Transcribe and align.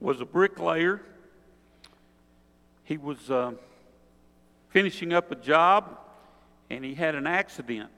was 0.00 0.20
a 0.20 0.24
bricklayer. 0.24 1.00
He 2.84 2.96
was 2.96 3.30
uh, 3.30 3.52
finishing 4.70 5.12
up 5.12 5.30
a 5.30 5.34
job 5.34 5.98
and 6.70 6.84
he 6.84 6.94
had 6.94 7.14
an 7.14 7.26
accident. 7.26 7.90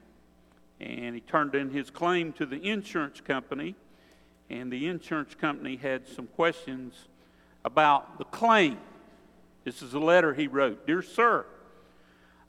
And 0.79 1.13
he 1.13 1.21
turned 1.21 1.53
in 1.53 1.69
his 1.69 1.91
claim 1.91 2.33
to 2.33 2.45
the 2.45 2.57
insurance 2.67 3.21
company, 3.21 3.75
and 4.49 4.71
the 4.71 4.87
insurance 4.87 5.35
company 5.35 5.75
had 5.75 6.07
some 6.07 6.25
questions 6.25 6.95
about 7.63 8.17
the 8.17 8.25
claim. 8.25 8.79
This 9.63 9.83
is 9.83 9.93
a 9.93 9.99
letter 9.99 10.33
he 10.33 10.47
wrote 10.47 10.87
Dear 10.87 11.03
Sir, 11.03 11.45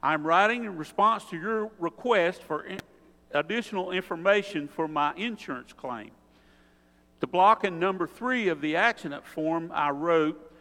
I'm 0.01 0.25
writing 0.25 0.65
in 0.65 0.77
response 0.77 1.25
to 1.25 1.37
your 1.37 1.69
request 1.79 2.41
for 2.41 2.65
additional 3.31 3.91
information 3.91 4.67
for 4.67 4.87
my 4.87 5.13
insurance 5.15 5.71
claim. 5.73 6.11
The 7.23 7.27
block 7.27 7.63
in 7.63 7.79
number 7.79 8.05
three 8.05 8.49
of 8.49 8.59
the 8.59 8.75
accident 8.75 9.25
form, 9.25 9.71
I 9.73 9.91
wrote 9.91 10.53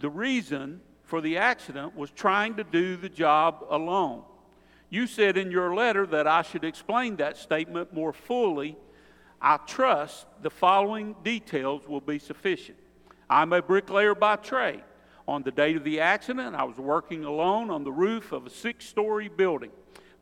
the 0.00 0.10
reason 0.10 0.80
for 1.04 1.20
the 1.20 1.38
accident 1.38 1.94
was 1.94 2.10
trying 2.10 2.56
to 2.56 2.64
do 2.64 2.96
the 2.96 3.08
job 3.08 3.64
alone. 3.70 4.24
You 4.88 5.06
said 5.06 5.38
in 5.38 5.52
your 5.52 5.72
letter 5.72 6.08
that 6.08 6.26
I 6.26 6.42
should 6.42 6.64
explain 6.64 7.14
that 7.18 7.36
statement 7.36 7.94
more 7.94 8.12
fully. 8.12 8.76
I 9.40 9.58
trust 9.58 10.26
the 10.42 10.50
following 10.50 11.14
details 11.22 11.86
will 11.86 12.00
be 12.00 12.18
sufficient. 12.18 12.78
I'm 13.30 13.52
a 13.52 13.62
bricklayer 13.62 14.16
by 14.16 14.34
trade. 14.34 14.82
On 15.28 15.44
the 15.44 15.52
date 15.52 15.76
of 15.76 15.84
the 15.84 16.00
accident, 16.00 16.56
I 16.56 16.64
was 16.64 16.78
working 16.78 17.24
alone 17.24 17.70
on 17.70 17.84
the 17.84 17.92
roof 17.92 18.32
of 18.32 18.44
a 18.44 18.50
six 18.50 18.86
story 18.86 19.28
building. 19.28 19.70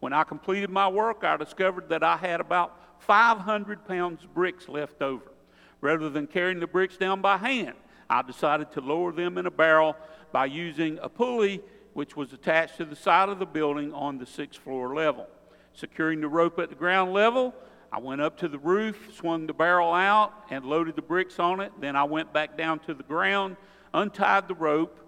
When 0.01 0.12
I 0.12 0.25
completed 0.25 0.69
my 0.69 0.89
work, 0.89 1.25
I 1.25 1.39
discovered 1.39 1.89
that 1.89 2.03
I 2.03 2.19
had 2.19 2.42
about 2.42 3.01
500 3.01 3.87
pounds 3.87 4.25
of 4.25 4.34
bricks 4.34 4.69
left 4.69 5.01
over. 5.01 5.33
Rather 5.81 6.11
than 6.11 6.27
carrying 6.27 6.61
the 6.61 6.67
bricks 6.67 6.97
down 6.97 7.21
by 7.21 7.37
hand, 7.37 7.75
I 8.11 8.23
decided 8.23 8.73
to 8.73 8.81
lower 8.81 9.13
them 9.13 9.39
in 9.39 9.47
a 9.47 9.51
barrel 9.51 9.97
by 10.33 10.47
using 10.47 10.99
a 11.03 11.09
pulley 11.09 11.62
which 11.93 12.17
was 12.17 12.33
attached 12.33 12.77
to 12.79 12.85
the 12.85 12.97
side 12.97 13.29
of 13.29 13.39
the 13.39 13.47
building 13.47 13.93
on 13.93 14.19
the 14.19 14.27
sixth 14.27 14.61
floor 14.61 14.95
level. 14.95 15.27
Securing 15.73 16.20
the 16.20 16.29
rope 16.29 16.59
at 16.59 16.70
the 16.70 16.75
ground 16.75 17.12
level, 17.12 17.55
I 17.93 17.98
went 18.01 18.20
up 18.20 18.37
to 18.39 18.48
the 18.48 18.59
roof, 18.59 19.15
swung 19.15 19.47
the 19.47 19.55
barrel 19.55 19.93
out, 19.93 20.33
and 20.51 20.65
loaded 20.65 20.97
the 20.97 21.03
bricks 21.03 21.39
on 21.39 21.61
it. 21.61 21.73
Then 21.81 21.97
I 21.97 22.05
went 22.05 22.33
back 22.33 22.57
down 22.57 22.81
to 22.81 22.95
the 22.95 23.03
ground, 23.03 23.57
untied 23.95 24.48
the 24.48 24.55
rope, 24.55 25.01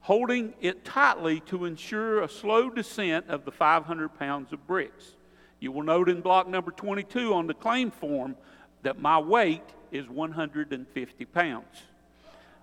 holding 0.00 0.54
it 0.60 0.84
tightly 0.84 1.40
to 1.40 1.66
ensure 1.66 2.22
a 2.22 2.28
slow 2.28 2.70
descent 2.70 3.28
of 3.28 3.44
the 3.44 3.52
500 3.52 4.18
pounds 4.18 4.52
of 4.52 4.66
bricks. 4.66 5.16
You 5.60 5.72
will 5.72 5.82
note 5.82 6.08
in 6.08 6.20
block 6.20 6.48
number 6.48 6.70
22 6.70 7.34
on 7.34 7.46
the 7.46 7.54
claim 7.54 7.90
form 7.90 8.36
that 8.82 8.98
my 8.98 9.18
weight 9.18 9.62
is 9.92 10.08
150 10.08 11.24
pounds. 11.26 11.82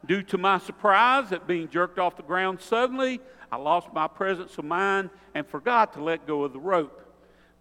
Due 0.05 0.21
to 0.23 0.37
my 0.37 0.57
surprise 0.57 1.31
at 1.31 1.47
being 1.47 1.69
jerked 1.69 1.99
off 1.99 2.15
the 2.15 2.23
ground 2.23 2.61
suddenly, 2.61 3.19
I 3.51 3.57
lost 3.57 3.93
my 3.93 4.07
presence 4.07 4.57
of 4.57 4.65
mind 4.65 5.09
and 5.33 5.45
forgot 5.45 5.93
to 5.93 6.03
let 6.03 6.27
go 6.27 6.43
of 6.43 6.53
the 6.53 6.59
rope. 6.59 7.03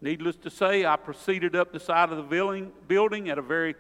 Needless 0.01 0.37
to 0.37 0.51
say, 0.51 0.85
I 0.85 0.97
proceeded 0.97 1.57
up 1.57 1.73
the 1.73 1.81
side 1.81 2.11
of 2.11 2.17
the 2.17 2.71
building 2.89 3.31
at 3.31 3.39
a 3.39 3.43
very 3.43 3.75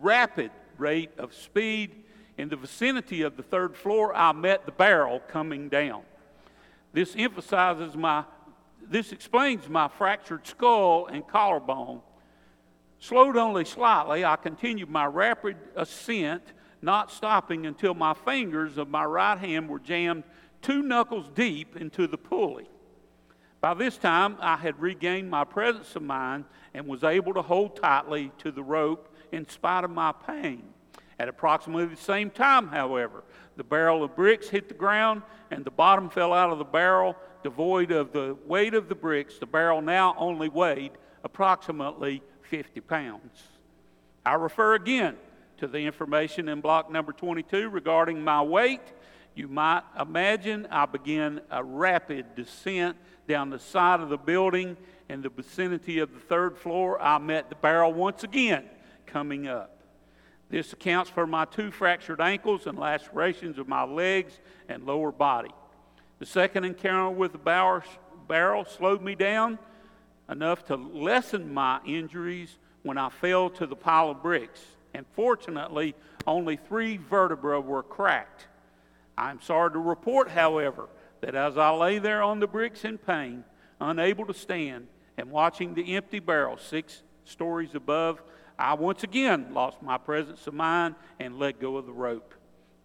rapid 0.00 0.50
rate 0.78 1.10
of 1.18 1.34
speed. 1.34 2.04
In 2.38 2.48
the 2.48 2.56
vicinity 2.56 3.22
of 3.22 3.36
the 3.36 3.42
third 3.42 3.76
floor, 3.76 4.14
I 4.14 4.32
met 4.32 4.64
the 4.64 4.72
barrel 4.72 5.20
coming 5.28 5.68
down. 5.68 6.02
This 6.92 7.14
emphasizes 7.16 7.96
my, 7.96 8.24
this 8.82 9.12
explains 9.12 9.68
my 9.68 9.88
fractured 9.88 10.46
skull 10.46 11.06
and 11.06 11.26
collarbone. 11.26 12.00
Slowed 13.00 13.38
only 13.38 13.64
slightly, 13.64 14.26
I 14.26 14.36
continued 14.36 14.90
my 14.90 15.06
rapid 15.06 15.56
ascent, 15.74 16.42
not 16.82 17.10
stopping 17.10 17.64
until 17.64 17.94
my 17.94 18.12
fingers 18.12 18.76
of 18.76 18.88
my 18.88 19.04
right 19.04 19.38
hand 19.38 19.70
were 19.70 19.78
jammed 19.78 20.22
two 20.60 20.82
knuckles 20.82 21.30
deep 21.34 21.76
into 21.76 22.06
the 22.06 22.18
pulley. 22.18 22.68
By 23.62 23.72
this 23.72 23.96
time, 23.96 24.36
I 24.40 24.56
had 24.56 24.78
regained 24.80 25.30
my 25.30 25.44
presence 25.44 25.96
of 25.96 26.02
mind 26.02 26.44
and 26.74 26.86
was 26.86 27.02
able 27.02 27.32
to 27.34 27.42
hold 27.42 27.76
tightly 27.76 28.32
to 28.38 28.50
the 28.50 28.62
rope 28.62 29.14
in 29.32 29.48
spite 29.48 29.84
of 29.84 29.90
my 29.90 30.12
pain. 30.12 30.62
At 31.18 31.28
approximately 31.28 31.86
the 31.86 31.96
same 31.96 32.30
time, 32.30 32.68
however, 32.68 33.24
the 33.56 33.64
barrel 33.64 34.04
of 34.04 34.14
bricks 34.14 34.48
hit 34.48 34.68
the 34.68 34.74
ground 34.74 35.22
and 35.50 35.64
the 35.64 35.70
bottom 35.70 36.10
fell 36.10 36.34
out 36.34 36.50
of 36.50 36.58
the 36.58 36.64
barrel, 36.64 37.16
devoid 37.42 37.92
of 37.92 38.12
the 38.12 38.36
weight 38.46 38.74
of 38.74 38.88
the 38.88 38.94
bricks. 38.94 39.38
The 39.38 39.46
barrel 39.46 39.80
now 39.80 40.14
only 40.18 40.50
weighed 40.50 40.92
approximately 41.24 42.22
50 42.50 42.80
pounds. 42.82 43.42
I 44.24 44.34
refer 44.34 44.74
again 44.74 45.16
to 45.56 45.66
the 45.66 45.78
information 45.78 46.48
in 46.48 46.60
block 46.60 46.90
number 46.92 47.12
22 47.12 47.70
regarding 47.70 48.22
my 48.22 48.42
weight 48.42 48.82
you 49.34 49.48
might 49.48 49.82
imagine 49.98 50.66
I 50.70 50.86
began 50.86 51.40
a 51.50 51.62
rapid 51.62 52.34
descent 52.34 52.96
down 53.28 53.50
the 53.50 53.58
side 53.58 54.00
of 54.00 54.08
the 54.08 54.18
building 54.18 54.76
in 55.08 55.22
the 55.22 55.28
vicinity 55.28 56.00
of 56.00 56.12
the 56.12 56.20
third 56.20 56.58
floor. 56.58 57.00
I 57.00 57.18
met 57.18 57.48
the 57.48 57.54
barrel 57.54 57.92
once 57.92 58.24
again 58.24 58.64
coming 59.06 59.46
up. 59.46 59.78
This 60.48 60.72
accounts 60.72 61.10
for 61.10 61.26
my 61.26 61.44
two 61.44 61.70
fractured 61.70 62.20
ankles 62.20 62.66
and 62.66 62.76
lacerations 62.76 63.58
of 63.58 63.68
my 63.68 63.84
legs 63.84 64.38
and 64.68 64.84
lower 64.84 65.12
body. 65.12 65.52
The 66.18 66.26
second 66.26 66.64
encounter 66.64 67.10
with 67.10 67.32
the 67.32 67.82
barrel 68.28 68.64
slowed 68.64 69.00
me 69.00 69.14
down 69.14 69.58
enough 70.30 70.64
to 70.66 70.76
lessen 70.76 71.52
my 71.52 71.80
injuries 71.84 72.56
when 72.82 72.96
I 72.96 73.08
fell 73.08 73.50
to 73.50 73.66
the 73.66 73.76
pile 73.76 74.10
of 74.10 74.22
bricks. 74.22 74.60
And 74.94 75.04
fortunately, 75.12 75.94
only 76.26 76.56
three 76.56 76.96
vertebrae 76.96 77.58
were 77.58 77.82
cracked. 77.82 78.46
I'm 79.18 79.40
sorry 79.40 79.72
to 79.72 79.78
report, 79.78 80.30
however, 80.30 80.88
that 81.20 81.34
as 81.34 81.58
I 81.58 81.70
lay 81.70 81.98
there 81.98 82.22
on 82.22 82.40
the 82.40 82.46
bricks 82.46 82.84
in 82.84 82.98
pain, 82.98 83.44
unable 83.80 84.26
to 84.26 84.34
stand, 84.34 84.86
and 85.16 85.30
watching 85.30 85.74
the 85.74 85.96
empty 85.96 86.18
barrel 86.18 86.56
six 86.56 87.02
stories 87.24 87.74
above, 87.74 88.22
I 88.58 88.74
once 88.74 89.02
again 89.02 89.52
lost 89.52 89.82
my 89.82 89.98
presence 89.98 90.46
of 90.46 90.54
mind 90.54 90.94
and 91.18 91.38
let 91.38 91.60
go 91.60 91.76
of 91.76 91.86
the 91.86 91.92
rope. 91.92 92.34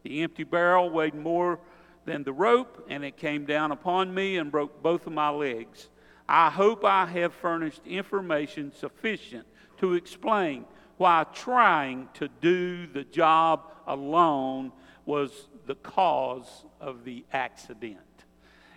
The 0.04 0.22
empty 0.22 0.44
barrel 0.44 0.90
weighed 0.90 1.16
more 1.16 1.60
than 2.06 2.24
the 2.24 2.34
rope, 2.34 2.86
and 2.90 3.04
it 3.04 3.18
came 3.18 3.46
down 3.46 3.72
upon 3.72 4.14
me 4.14 4.38
and 4.38 4.52
broke 4.52 4.84
both 4.84 5.08
of 5.08 5.14
my 5.14 5.30
legs. 5.30 5.90
I 6.28 6.50
hope 6.50 6.84
I 6.84 7.06
have 7.06 7.34
furnished 7.34 7.82
information 7.86 8.72
sufficient 8.72 9.46
to 9.78 9.94
explain 9.94 10.66
why 10.98 11.26
trying 11.34 12.10
to 12.16 12.28
do 12.42 12.88
the 12.88 13.04
job 13.04 13.72
alone 13.86 14.72
was 15.06 15.32
the 15.68 15.76
cause 15.76 16.66
of 16.80 17.04
the 17.04 17.26
accident. 17.34 18.00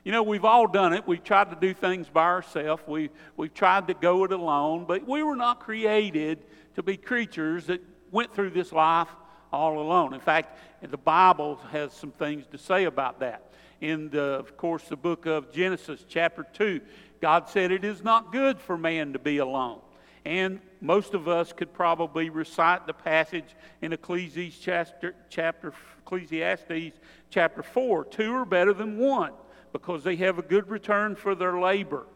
You 0.04 0.12
know, 0.12 0.22
we've 0.22 0.44
all 0.44 0.66
done 0.66 0.92
it. 0.92 1.06
We've 1.06 1.22
tried 1.22 1.50
to 1.50 1.56
do 1.56 1.74
things 1.74 2.08
by 2.08 2.24
ourselves. 2.24 2.82
We, 2.86 3.10
we've 3.36 3.52
tried 3.52 3.88
to 3.88 3.94
go 3.94 4.24
it 4.24 4.32
alone, 4.32 4.84
but 4.86 5.06
we 5.06 5.22
were 5.22 5.36
not 5.36 5.60
created 5.60 6.44
to 6.76 6.82
be 6.82 6.96
creatures 6.96 7.66
that 7.66 7.82
went 8.10 8.34
through 8.34 8.50
this 8.50 8.72
life 8.72 9.08
all 9.52 9.80
alone. 9.80 10.14
In 10.14 10.20
fact, 10.20 10.58
the 10.82 10.96
Bible 10.96 11.56
has 11.72 11.92
some 11.92 12.12
things 12.12 12.46
to 12.52 12.58
say 12.58 12.84
about 12.84 13.20
that. 13.20 13.52
In, 13.80 14.10
the, 14.10 14.22
of 14.22 14.56
course, 14.56 14.84
the 14.84 14.96
book 14.96 15.26
of 15.26 15.52
Genesis, 15.52 16.04
chapter 16.08 16.46
2, 16.52 16.80
God 17.20 17.48
said 17.48 17.72
it 17.72 17.84
is 17.84 18.02
not 18.02 18.32
good 18.32 18.60
for 18.60 18.76
man 18.76 19.12
to 19.12 19.18
be 19.18 19.38
alone. 19.38 19.80
And 20.24 20.60
most 20.80 21.14
of 21.14 21.26
us 21.26 21.52
could 21.52 21.72
probably 21.72 22.30
recite 22.30 22.86
the 22.86 22.92
passage 22.92 23.56
in 23.80 23.92
Ecclesiastes 23.92 24.58
chapter, 24.58 25.14
chapter, 25.30 25.72
Ecclesiastes 26.04 26.98
chapter 27.30 27.62
4. 27.62 28.04
Two 28.04 28.34
are 28.34 28.44
better 28.44 28.72
than 28.72 28.98
one 28.98 29.32
because 29.72 30.04
they 30.04 30.16
have 30.16 30.38
a 30.38 30.42
good 30.42 30.68
return 30.68 31.16
for 31.16 31.34
their 31.34 31.58
labor. 31.58 32.06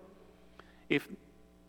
If, 0.88 1.08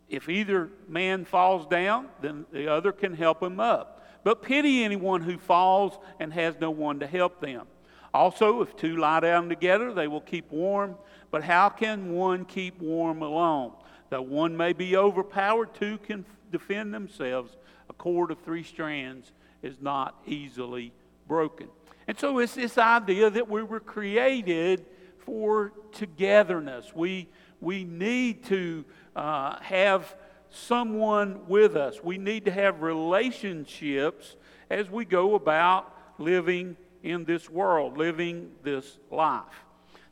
if 0.08 0.28
either 0.28 0.70
man 0.88 1.24
falls 1.24 1.66
down, 1.66 2.08
then 2.20 2.46
the 2.52 2.68
other 2.70 2.92
can 2.92 3.14
help 3.14 3.42
him 3.42 3.58
up. 3.58 4.06
But 4.22 4.42
pity 4.42 4.84
anyone 4.84 5.22
who 5.22 5.38
falls 5.38 5.98
and 6.20 6.32
has 6.32 6.56
no 6.60 6.70
one 6.70 7.00
to 7.00 7.06
help 7.06 7.40
them. 7.40 7.66
Also, 8.12 8.62
if 8.62 8.76
two 8.76 8.96
lie 8.96 9.20
down 9.20 9.48
together, 9.48 9.92
they 9.92 10.06
will 10.08 10.20
keep 10.20 10.50
warm. 10.52 10.96
But 11.30 11.44
how 11.44 11.68
can 11.68 12.12
one 12.12 12.44
keep 12.44 12.80
warm 12.80 13.22
alone? 13.22 13.72
That 14.10 14.26
one 14.26 14.56
may 14.56 14.72
be 14.72 14.96
overpowered, 14.96 15.74
two 15.74 15.98
can 15.98 16.24
defend 16.52 16.94
themselves. 16.94 17.56
A 17.90 17.92
cord 17.92 18.30
of 18.30 18.38
three 18.40 18.62
strands 18.62 19.32
is 19.62 19.80
not 19.80 20.20
easily 20.26 20.92
broken. 21.26 21.68
And 22.06 22.18
so 22.18 22.38
it's 22.38 22.54
this 22.54 22.78
idea 22.78 23.30
that 23.30 23.48
we 23.48 23.62
were 23.62 23.80
created 23.80 24.84
for 25.18 25.72
togetherness. 25.92 26.94
We, 26.94 27.28
we 27.60 27.84
need 27.84 28.44
to 28.44 28.84
uh, 29.16 29.58
have 29.60 30.14
someone 30.50 31.48
with 31.48 31.76
us, 31.76 32.02
we 32.02 32.16
need 32.16 32.44
to 32.44 32.50
have 32.50 32.82
relationships 32.82 34.36
as 34.70 34.88
we 34.88 35.04
go 35.04 35.34
about 35.34 35.92
living 36.18 36.76
in 37.02 37.24
this 37.24 37.50
world, 37.50 37.98
living 37.98 38.52
this 38.62 38.98
life. 39.10 39.63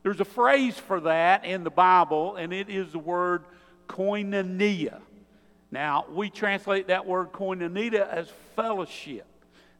There's 0.02 0.20
a 0.20 0.25
phrase 0.25 0.76
for 0.76 1.00
that 1.00 1.44
in 1.44 1.64
the 1.64 1.70
Bible, 1.70 2.37
and 2.37 2.52
it 2.52 2.69
is 2.69 2.93
the 2.93 2.99
word 2.99 3.44
koinonia. 3.88 5.00
Now, 5.70 6.06
we 6.10 6.28
translate 6.28 6.88
that 6.88 7.06
word 7.06 7.32
koinonia 7.32 8.08
as 8.08 8.28
fellowship. 8.56 9.26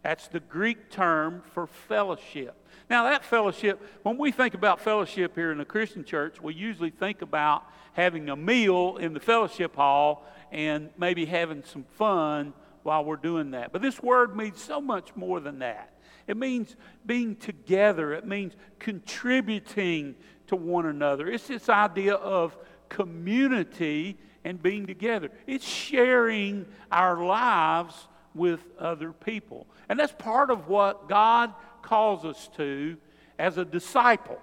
That's 0.03 0.29
the 0.29 0.41
Greek 0.41 0.91
term 0.91 1.43
for 1.53 1.67
fellowship. 1.67 2.57
Now, 2.89 3.05
that 3.05 3.25
fellowship, 3.25 3.81
when 4.03 4.19
we 4.19 4.33
think 4.33 4.55
about 4.55 4.81
fellowship 4.81 5.35
here 5.35 5.53
in 5.53 5.59
the 5.59 5.65
Christian 5.65 6.05
church, 6.05 6.41
we 6.41 6.55
usually 6.55 6.91
think 6.91 7.23
about 7.23 7.65
having 7.93 8.29
a 8.29 8.37
meal 8.37 8.97
in 8.97 9.15
the 9.15 9.21
fellowship 9.21 9.77
hall 9.77 10.27
and 10.51 10.91
maybe 10.99 11.25
having 11.25 11.63
some 11.65 11.85
fun 11.97 12.53
while 12.83 13.05
we're 13.05 13.17
doing 13.17 13.53
that. 13.53 13.73
But 13.73 13.83
this 13.83 14.03
word 14.03 14.37
means 14.37 14.61
so 14.61 14.81
much 14.81 15.15
more 15.15 15.41
than 15.41 15.61
that. 15.61 15.92
It 16.27 16.37
means 16.37 16.77
being 17.05 17.37
together, 17.37 18.13
it 18.13 18.27
means 18.27 18.55
contributing 18.79 20.15
to 20.47 20.57
one 20.57 20.87
another. 20.87 21.29
It's 21.29 21.49
this 21.49 21.69
idea 21.69 22.15
of 22.15 22.57
community 22.89 24.19
and 24.45 24.63
being 24.63 24.87
together, 24.87 25.31
it's 25.47 25.67
sharing 25.67 26.67
our 26.91 27.25
lives 27.25 28.09
with 28.35 28.61
other 28.79 29.13
people. 29.13 29.67
And 29.89 29.99
that's 29.99 30.13
part 30.13 30.51
of 30.51 30.69
what 30.69 31.09
God 31.09 31.53
calls 31.83 32.25
us 32.25 32.49
to 32.57 32.97
as 33.39 33.59
a 33.59 33.65
disciple. 33.65 34.41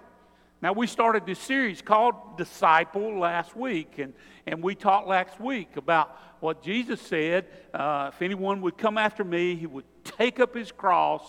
Now, 0.61 0.73
we 0.73 0.87
started 0.87 1.25
this 1.25 1.39
series 1.39 1.81
called 1.81 2.37
Disciple 2.37 3.17
last 3.17 3.55
week, 3.55 3.97
and, 3.97 4.13
and 4.45 4.61
we 4.61 4.75
talked 4.75 5.07
last 5.07 5.39
week 5.39 5.77
about 5.77 6.17
what 6.41 6.61
Jesus 6.61 6.99
said 7.01 7.47
uh, 7.73 8.11
if 8.13 8.21
anyone 8.21 8.61
would 8.61 8.77
come 8.77 8.97
after 8.97 9.23
me, 9.23 9.55
he 9.55 9.67
would 9.67 9.85
take 10.03 10.39
up 10.39 10.53
his 10.53 10.71
cross, 10.71 11.23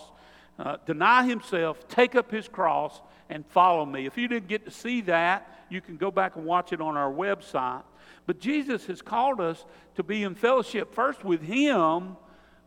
uh, 0.59 0.77
deny 0.85 1.25
himself, 1.25 1.87
take 1.87 2.15
up 2.15 2.31
his 2.31 2.47
cross, 2.47 3.01
and 3.29 3.45
follow 3.47 3.85
me. 3.85 4.05
If 4.05 4.17
you 4.17 4.27
didn't 4.27 4.47
get 4.47 4.65
to 4.65 4.71
see 4.71 5.01
that, 5.01 5.65
you 5.69 5.81
can 5.81 5.97
go 5.97 6.11
back 6.11 6.35
and 6.35 6.45
watch 6.45 6.73
it 6.73 6.81
on 6.81 6.97
our 6.97 7.11
website. 7.11 7.83
But 8.25 8.39
Jesus 8.39 8.85
has 8.87 9.01
called 9.01 9.39
us 9.39 9.65
to 9.95 10.03
be 10.03 10.23
in 10.23 10.35
fellowship 10.35 10.93
first 10.93 11.23
with 11.23 11.41
him, 11.41 12.17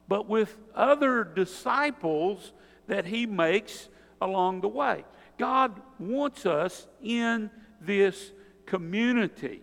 but 0.08 0.28
with 0.28 0.56
other 0.74 1.24
disciples 1.24 2.52
that 2.86 3.06
he 3.06 3.26
makes 3.26 3.88
along 4.20 4.62
the 4.62 4.68
way. 4.68 5.04
God 5.38 5.80
wants 5.98 6.46
us 6.46 6.86
in 7.02 7.50
this 7.80 8.32
community. 8.66 9.62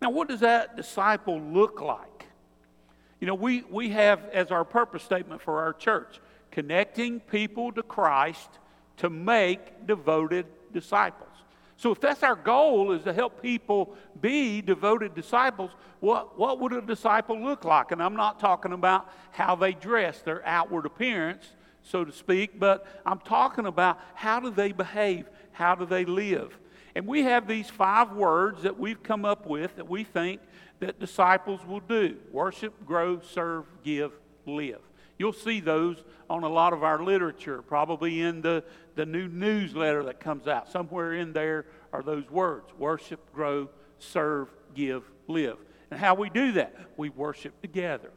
Now, 0.00 0.10
what 0.10 0.28
does 0.28 0.40
that 0.40 0.76
disciple 0.76 1.40
look 1.40 1.80
like? 1.80 2.26
You 3.20 3.26
know, 3.26 3.34
we, 3.34 3.62
we 3.62 3.90
have 3.90 4.24
as 4.32 4.50
our 4.50 4.64
purpose 4.64 5.02
statement 5.02 5.42
for 5.42 5.60
our 5.60 5.72
church 5.72 6.20
connecting 6.58 7.20
people 7.20 7.70
to 7.70 7.84
Christ 7.84 8.48
to 8.96 9.08
make 9.08 9.86
devoted 9.86 10.44
disciples. 10.72 11.30
So, 11.76 11.92
if 11.92 12.00
that's 12.00 12.24
our 12.24 12.34
goal, 12.34 12.90
is 12.90 13.04
to 13.04 13.12
help 13.12 13.40
people 13.40 13.94
be 14.20 14.60
devoted 14.60 15.14
disciples, 15.14 15.70
what, 16.00 16.36
what 16.36 16.58
would 16.58 16.72
a 16.72 16.80
disciple 16.80 17.40
look 17.40 17.64
like? 17.64 17.92
And 17.92 18.02
I'm 18.02 18.16
not 18.16 18.40
talking 18.40 18.72
about 18.72 19.08
how 19.30 19.54
they 19.54 19.72
dress, 19.72 20.18
their 20.22 20.44
outward 20.44 20.84
appearance, 20.84 21.46
so 21.84 22.04
to 22.04 22.10
speak, 22.10 22.58
but 22.58 22.84
I'm 23.06 23.20
talking 23.20 23.66
about 23.66 24.00
how 24.14 24.40
do 24.40 24.50
they 24.50 24.72
behave? 24.72 25.26
How 25.52 25.76
do 25.76 25.86
they 25.86 26.04
live? 26.04 26.58
And 26.96 27.06
we 27.06 27.22
have 27.22 27.46
these 27.46 27.70
five 27.70 28.10
words 28.10 28.64
that 28.64 28.76
we've 28.76 29.00
come 29.00 29.24
up 29.24 29.46
with 29.46 29.76
that 29.76 29.88
we 29.88 30.02
think 30.02 30.40
that 30.80 30.98
disciples 30.98 31.64
will 31.64 31.78
do 31.78 32.16
worship, 32.32 32.84
grow, 32.84 33.20
serve, 33.20 33.64
give, 33.84 34.10
live. 34.44 34.80
You'll 35.18 35.32
see 35.32 35.60
those 35.60 36.02
on 36.30 36.44
a 36.44 36.48
lot 36.48 36.72
of 36.72 36.82
our 36.82 37.02
literature, 37.02 37.62
probably 37.62 38.20
in 38.20 38.40
the, 38.40 38.62
the 38.94 39.06
new 39.06 39.28
newsletter 39.28 40.04
that 40.04 40.20
comes 40.20 40.46
out. 40.46 40.70
Somewhere 40.70 41.14
in 41.14 41.32
there 41.32 41.66
are 41.92 42.02
those 42.02 42.30
words 42.30 42.70
worship, 42.78 43.20
grow, 43.32 43.68
serve, 43.98 44.48
give, 44.74 45.02
live. 45.26 45.58
And 45.90 45.98
how 45.98 46.14
we 46.14 46.30
do 46.30 46.52
that? 46.52 46.74
We 46.96 47.08
worship 47.08 47.60
together, 47.60 48.12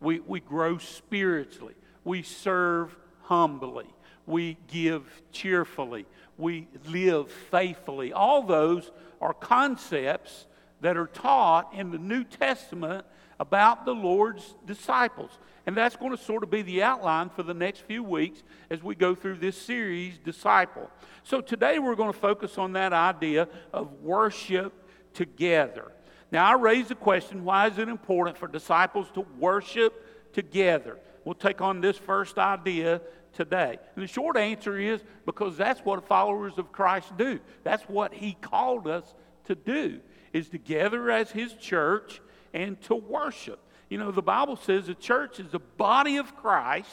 we, 0.00 0.20
we 0.20 0.40
grow 0.40 0.78
spiritually, 0.78 1.74
we 2.04 2.22
serve 2.22 2.96
humbly, 3.22 3.86
we 4.26 4.56
give 4.68 5.04
cheerfully, 5.30 6.06
we 6.38 6.68
live 6.86 7.30
faithfully. 7.50 8.12
All 8.12 8.42
those 8.42 8.90
are 9.20 9.34
concepts 9.34 10.46
that 10.80 10.96
are 10.96 11.06
taught 11.06 11.72
in 11.74 11.92
the 11.92 11.98
New 11.98 12.24
Testament 12.24 13.06
about 13.42 13.84
the 13.84 13.92
Lord's 13.92 14.54
disciples. 14.66 15.36
And 15.66 15.76
that's 15.76 15.96
going 15.96 16.16
to 16.16 16.22
sort 16.22 16.44
of 16.44 16.50
be 16.50 16.62
the 16.62 16.84
outline 16.84 17.28
for 17.28 17.42
the 17.42 17.52
next 17.52 17.80
few 17.80 18.04
weeks 18.04 18.44
as 18.70 18.84
we 18.84 18.94
go 18.94 19.16
through 19.16 19.38
this 19.38 19.60
series, 19.60 20.16
Disciple. 20.16 20.88
So 21.24 21.40
today 21.40 21.80
we're 21.80 21.96
going 21.96 22.12
to 22.12 22.18
focus 22.18 22.56
on 22.56 22.74
that 22.74 22.92
idea 22.92 23.48
of 23.72 23.94
worship 24.00 24.72
together. 25.12 25.90
Now, 26.30 26.46
I 26.46 26.54
raise 26.54 26.86
the 26.86 26.94
question 26.94 27.42
why 27.42 27.66
is 27.66 27.78
it 27.78 27.88
important 27.88 28.38
for 28.38 28.46
disciples 28.46 29.10
to 29.14 29.26
worship 29.40 30.32
together? 30.32 31.00
We'll 31.24 31.34
take 31.34 31.60
on 31.60 31.80
this 31.80 31.98
first 31.98 32.38
idea 32.38 33.00
today. 33.32 33.78
And 33.96 34.04
the 34.04 34.08
short 34.08 34.36
answer 34.36 34.78
is 34.78 35.02
because 35.26 35.56
that's 35.56 35.80
what 35.80 36.06
followers 36.06 36.58
of 36.58 36.70
Christ 36.70 37.16
do. 37.16 37.40
That's 37.64 37.82
what 37.88 38.14
he 38.14 38.34
called 38.34 38.86
us 38.86 39.14
to 39.46 39.56
do 39.56 39.98
is 40.32 40.48
to 40.50 40.58
gather 40.58 41.10
as 41.10 41.32
his 41.32 41.54
church 41.54 42.20
and 42.54 42.80
to 42.82 42.94
worship. 42.94 43.58
You 43.88 43.98
know, 43.98 44.10
the 44.10 44.22
Bible 44.22 44.56
says 44.56 44.86
the 44.86 44.94
church 44.94 45.38
is 45.38 45.50
the 45.50 45.58
body 45.58 46.16
of 46.16 46.34
Christ. 46.36 46.88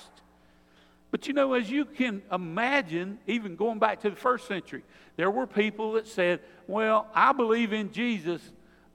But 1.12 1.28
you 1.28 1.34
know, 1.34 1.54
as 1.54 1.70
you 1.70 1.86
can 1.86 2.22
imagine, 2.32 3.20
even 3.26 3.56
going 3.56 3.80
back 3.80 4.02
to 4.02 4.10
the 4.10 4.16
first 4.16 4.48
century, 4.48 4.84
there 5.16 5.32
were 5.32 5.48
people 5.48 5.94
that 5.94 6.08
said, 6.08 6.42
Well, 6.68 7.08
I 7.16 7.32
believe 7.32 7.74
in 7.74 7.92
Jesus, 7.92 8.42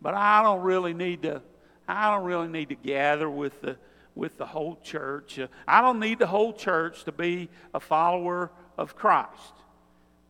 but 0.01 0.15
I 0.15 0.43
don't 0.43 0.61
really 0.61 0.95
need 0.95 1.23
to, 1.23 1.43
I 1.89 2.11
don't 2.11 2.25
really 2.25 2.49
need 2.49 2.69
to 2.69 2.75
gather 2.77 3.29
with 3.29 3.61
the 3.63 3.77
with 4.15 4.39
the 4.39 4.47
whole 4.47 4.79
church. 4.83 5.41
I 5.67 5.81
don't 5.81 5.99
need 5.99 6.19
the 6.19 6.27
whole 6.27 6.53
church 6.53 7.05
to 7.05 7.13
be 7.13 7.49
a 7.73 7.81
follower 7.81 8.53
of 8.79 8.95
Christ. 8.95 9.55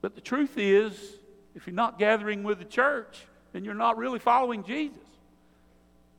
But 0.00 0.14
the 0.14 0.20
truth 0.20 0.56
is, 0.56 1.18
if 1.54 1.66
you're 1.66 1.74
not 1.74 1.98
gathering 1.98 2.44
with 2.44 2.58
the 2.58 2.64
church, 2.64 3.26
then 3.52 3.64
you're 3.64 3.74
not 3.74 3.98
really 3.98 4.18
following 4.18 4.64
Jesus 4.64 4.98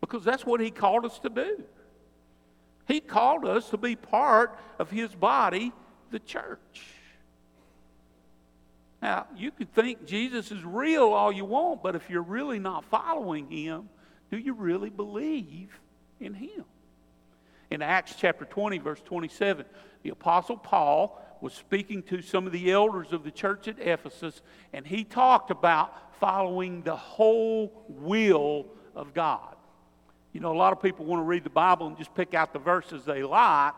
because 0.06 0.24
that's 0.24 0.46
what 0.46 0.60
he 0.60 0.72
called 0.72 1.06
us 1.06 1.20
to 1.20 1.30
do. 1.30 1.64
He 2.88 3.00
called 3.00 3.46
us 3.46 3.70
to 3.72 3.78
be 3.78 3.96
part 3.96 4.58
of 4.78 4.92
his 4.92 5.14
body, 5.14 5.74
the 6.12 6.20
church. 6.20 6.84
Now, 9.02 9.28
you 9.36 9.52
could 9.52 9.74
think 9.74 10.06
Jesus 10.06 10.52
is 10.52 10.64
real 10.64 11.14
all 11.14 11.32
you 11.32 11.46
want, 11.46 11.82
but 11.84 11.96
if 11.96 12.10
you're 12.10 12.22
really 12.22 12.60
not 12.60 12.86
following 12.86 13.50
him, 13.50 13.90
do 14.32 14.38
you 14.38 14.54
really 14.54 14.90
believe 14.90 15.80
in 16.20 16.34
him? 16.34 16.66
In 17.72 17.82
Acts 17.82 18.16
chapter 18.18 18.46
20, 18.46 18.78
verse 18.78 19.02
27, 19.06 19.66
the 20.04 20.10
Apostle 20.10 20.58
Paul 20.58 21.22
was 21.42 21.54
speaking 21.54 22.04
to 22.04 22.22
some 22.22 22.46
of 22.46 22.54
the 22.54 22.72
elders 22.72 23.12
of 23.12 23.24
the 23.24 23.32
church 23.32 23.68
at 23.68 23.80
Ephesus, 23.80 24.42
and 24.72 24.86
he 24.86 25.04
talked 25.04 25.52
about 25.52 26.20
following 26.20 26.82
the 26.84 26.96
whole 26.96 27.86
will 27.90 28.68
of 28.96 29.14
God. 29.14 29.55
You 30.36 30.42
know, 30.42 30.52
a 30.52 30.58
lot 30.58 30.74
of 30.74 30.82
people 30.82 31.06
want 31.06 31.22
to 31.22 31.24
read 31.24 31.46
the 31.46 31.50
Bible 31.50 31.88
and 31.88 31.98
just 31.98 32.14
pick 32.14 32.34
out 32.34 32.52
the 32.52 32.60
verses 32.60 33.06
they 33.06 33.24
like, 33.24 33.74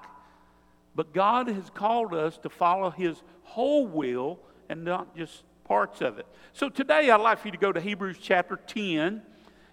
but 0.96 1.14
God 1.14 1.48
has 1.50 1.70
called 1.70 2.16
us 2.16 2.40
to 2.40 2.50
follow 2.50 2.90
His 2.90 3.22
whole 3.44 3.86
will 3.86 4.40
and 4.68 4.84
not 4.84 5.16
just 5.16 5.44
parts 5.66 6.02
of 6.02 6.18
it. 6.18 6.26
So 6.54 6.68
today 6.68 7.12
I'd 7.12 7.22
like 7.22 7.38
for 7.38 7.50
you 7.50 7.52
to 7.52 7.60
go 7.60 7.72
to 7.72 7.80
Hebrews 7.80 8.18
chapter 8.20 8.56
10. 8.56 9.22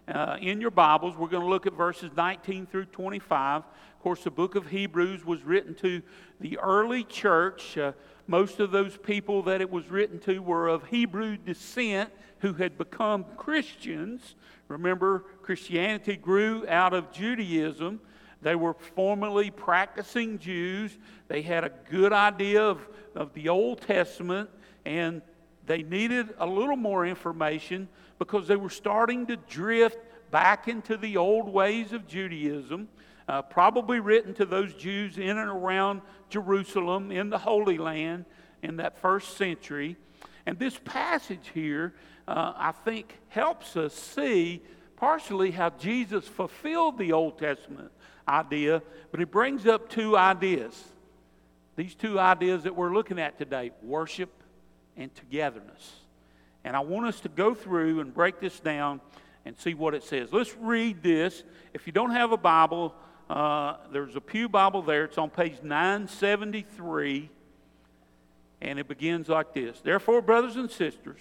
Uh, 0.06 0.36
in 0.42 0.60
your 0.60 0.70
Bibles, 0.70 1.16
we're 1.16 1.28
going 1.28 1.42
to 1.42 1.48
look 1.48 1.66
at 1.66 1.72
verses 1.72 2.10
19 2.14 2.66
through 2.66 2.84
25. 2.84 3.62
Of 3.62 4.02
course, 4.02 4.22
the 4.22 4.30
book 4.30 4.54
of 4.54 4.66
Hebrews 4.66 5.24
was 5.24 5.42
written 5.42 5.74
to 5.76 6.02
the 6.40 6.58
early 6.58 7.02
church. 7.04 7.78
Uh, 7.78 7.92
most 8.26 8.60
of 8.60 8.70
those 8.70 8.96
people 8.96 9.42
that 9.44 9.60
it 9.60 9.70
was 9.70 9.90
written 9.90 10.18
to 10.20 10.40
were 10.40 10.68
of 10.68 10.84
Hebrew 10.86 11.36
descent 11.36 12.10
who 12.38 12.54
had 12.54 12.78
become 12.78 13.24
Christians. 13.36 14.34
Remember, 14.68 15.24
Christianity 15.42 16.16
grew 16.16 16.66
out 16.68 16.94
of 16.94 17.12
Judaism. 17.12 18.00
They 18.42 18.54
were 18.54 18.74
formerly 18.94 19.50
practicing 19.50 20.38
Jews. 20.38 20.96
They 21.28 21.42
had 21.42 21.64
a 21.64 21.70
good 21.90 22.12
idea 22.12 22.62
of, 22.62 22.86
of 23.14 23.32
the 23.34 23.48
Old 23.48 23.80
Testament, 23.80 24.50
and 24.84 25.22
they 25.66 25.82
needed 25.82 26.34
a 26.38 26.46
little 26.46 26.76
more 26.76 27.06
information 27.06 27.88
because 28.18 28.46
they 28.46 28.56
were 28.56 28.70
starting 28.70 29.26
to 29.26 29.36
drift 29.36 29.98
back 30.30 30.68
into 30.68 30.96
the 30.96 31.16
old 31.16 31.48
ways 31.48 31.92
of 31.92 32.06
Judaism, 32.06 32.88
uh, 33.28 33.42
probably 33.42 34.00
written 34.00 34.34
to 34.34 34.44
those 34.44 34.74
Jews 34.74 35.18
in 35.18 35.38
and 35.38 35.50
around 35.50 36.02
Jerusalem 36.28 37.10
in 37.10 37.30
the 37.30 37.38
Holy 37.38 37.78
Land 37.78 38.24
in 38.62 38.76
that 38.76 38.98
first 38.98 39.36
century. 39.36 39.96
And 40.46 40.58
this 40.58 40.78
passage 40.84 41.50
here 41.54 41.94
uh, 42.26 42.52
I 42.56 42.72
think, 42.72 43.18
helps 43.28 43.76
us 43.76 43.94
see 43.94 44.62
partially 44.96 45.50
how 45.50 45.70
Jesus 45.70 46.26
fulfilled 46.26 46.98
the 46.98 47.12
Old 47.12 47.38
Testament 47.38 47.90
idea, 48.26 48.82
but 49.10 49.20
he 49.20 49.26
brings 49.26 49.66
up 49.66 49.88
two 49.88 50.16
ideas. 50.16 50.82
These 51.76 51.94
two 51.94 52.18
ideas 52.18 52.62
that 52.62 52.74
we're 52.74 52.94
looking 52.94 53.18
at 53.18 53.36
today 53.36 53.72
worship 53.82 54.30
and 54.96 55.14
togetherness. 55.14 56.00
And 56.64 56.76
I 56.76 56.80
want 56.80 57.06
us 57.06 57.20
to 57.20 57.28
go 57.28 57.54
through 57.54 58.00
and 58.00 58.14
break 58.14 58.40
this 58.40 58.58
down 58.60 59.00
and 59.44 59.58
see 59.58 59.74
what 59.74 59.92
it 59.94 60.02
says. 60.04 60.32
Let's 60.32 60.56
read 60.56 61.02
this. 61.02 61.42
If 61.74 61.86
you 61.86 61.92
don't 61.92 62.12
have 62.12 62.32
a 62.32 62.38
Bible, 62.38 62.94
uh, 63.28 63.76
there's 63.92 64.16
a 64.16 64.20
Pew 64.20 64.48
Bible 64.48 64.82
there. 64.82 65.04
It's 65.04 65.18
on 65.18 65.30
page 65.30 65.56
973. 65.62 67.30
And 68.60 68.78
it 68.78 68.88
begins 68.88 69.28
like 69.28 69.52
this 69.54 69.80
Therefore, 69.80 70.22
brothers 70.22 70.56
and 70.56 70.70
sisters, 70.70 71.20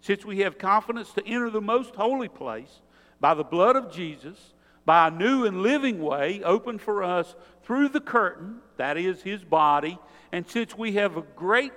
since 0.00 0.24
we 0.24 0.40
have 0.40 0.58
confidence 0.58 1.12
to 1.12 1.26
enter 1.26 1.50
the 1.50 1.60
most 1.60 1.94
holy 1.94 2.28
place 2.28 2.80
by 3.20 3.34
the 3.34 3.44
blood 3.44 3.76
of 3.76 3.92
Jesus, 3.92 4.54
by 4.84 5.08
a 5.08 5.10
new 5.10 5.46
and 5.46 5.62
living 5.62 6.00
way 6.02 6.42
opened 6.42 6.80
for 6.80 7.02
us 7.02 7.34
through 7.62 7.88
the 7.88 8.00
curtain, 8.00 8.58
that 8.76 8.98
is 8.98 9.22
his 9.22 9.42
body, 9.42 9.98
and 10.30 10.46
since 10.46 10.76
we 10.76 10.92
have 10.92 11.16
a 11.16 11.22
great 11.22 11.72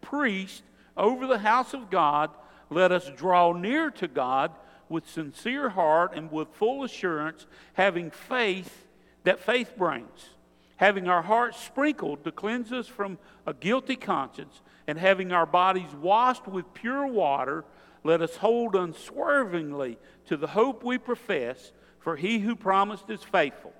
priest 0.00 0.64
over 0.96 1.26
the 1.26 1.38
house 1.38 1.72
of 1.72 1.90
God, 1.90 2.30
let 2.70 2.90
us 2.90 3.10
draw 3.16 3.52
near 3.52 3.90
to 3.92 4.08
God 4.08 4.50
with 4.88 5.08
sincere 5.08 5.68
heart 5.68 6.12
and 6.14 6.32
with 6.32 6.48
full 6.54 6.82
assurance, 6.82 7.46
having 7.74 8.10
faith 8.10 8.87
that 9.24 9.40
faith 9.40 9.76
brings, 9.76 10.30
having 10.76 11.08
our 11.08 11.22
hearts 11.22 11.60
sprinkled 11.60 12.24
to 12.24 12.32
cleanse 12.32 12.72
us 12.72 12.86
from 12.86 13.18
a 13.46 13.54
guilty 13.54 13.96
conscience, 13.96 14.62
and 14.86 14.98
having 14.98 15.32
our 15.32 15.46
bodies 15.46 15.92
washed 16.00 16.46
with 16.48 16.72
pure 16.72 17.06
water, 17.06 17.64
let 18.04 18.22
us 18.22 18.36
hold 18.36 18.74
unswervingly 18.74 19.98
to 20.26 20.36
the 20.36 20.46
hope 20.46 20.82
we 20.82 20.96
profess, 20.96 21.72
for 21.98 22.16
he 22.16 22.38
who 22.38 22.56
promised 22.56 23.10
is 23.10 23.22
faithful. 23.22 23.72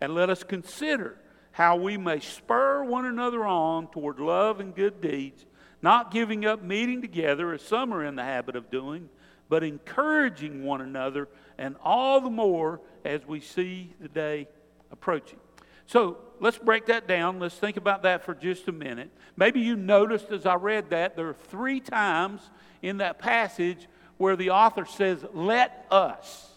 And 0.00 0.14
let 0.14 0.30
us 0.30 0.42
consider 0.42 1.18
how 1.52 1.76
we 1.76 1.96
may 1.96 2.20
spur 2.20 2.82
one 2.84 3.04
another 3.04 3.44
on 3.44 3.88
toward 3.88 4.18
love 4.18 4.60
and 4.60 4.74
good 4.74 5.00
deeds, 5.00 5.44
not 5.82 6.10
giving 6.10 6.46
up 6.46 6.62
meeting 6.62 7.02
together 7.02 7.52
as 7.52 7.62
some 7.62 7.92
are 7.92 8.04
in 8.04 8.16
the 8.16 8.24
habit 8.24 8.56
of 8.56 8.70
doing 8.70 9.08
but 9.48 9.62
encouraging 9.62 10.64
one 10.64 10.80
another, 10.80 11.28
and 11.58 11.76
all 11.84 12.20
the 12.20 12.30
more 12.30 12.80
as 13.04 13.26
we 13.26 13.40
see 13.40 13.94
the 14.00 14.08
day 14.08 14.48
approaching. 14.94 15.38
So 15.86 16.16
let's 16.40 16.56
break 16.56 16.86
that 16.86 17.06
down. 17.06 17.38
Let's 17.38 17.56
think 17.56 17.76
about 17.76 18.04
that 18.04 18.24
for 18.24 18.34
just 18.34 18.68
a 18.68 18.72
minute. 18.72 19.10
Maybe 19.36 19.60
you 19.60 19.76
noticed 19.76 20.30
as 20.30 20.46
I 20.46 20.54
read 20.54 20.90
that 20.90 21.16
there 21.16 21.28
are 21.28 21.34
three 21.34 21.80
times 21.80 22.40
in 22.80 22.98
that 22.98 23.18
passage 23.18 23.88
where 24.16 24.36
the 24.36 24.50
author 24.50 24.86
says, 24.86 25.24
Let 25.34 25.86
us. 25.90 26.48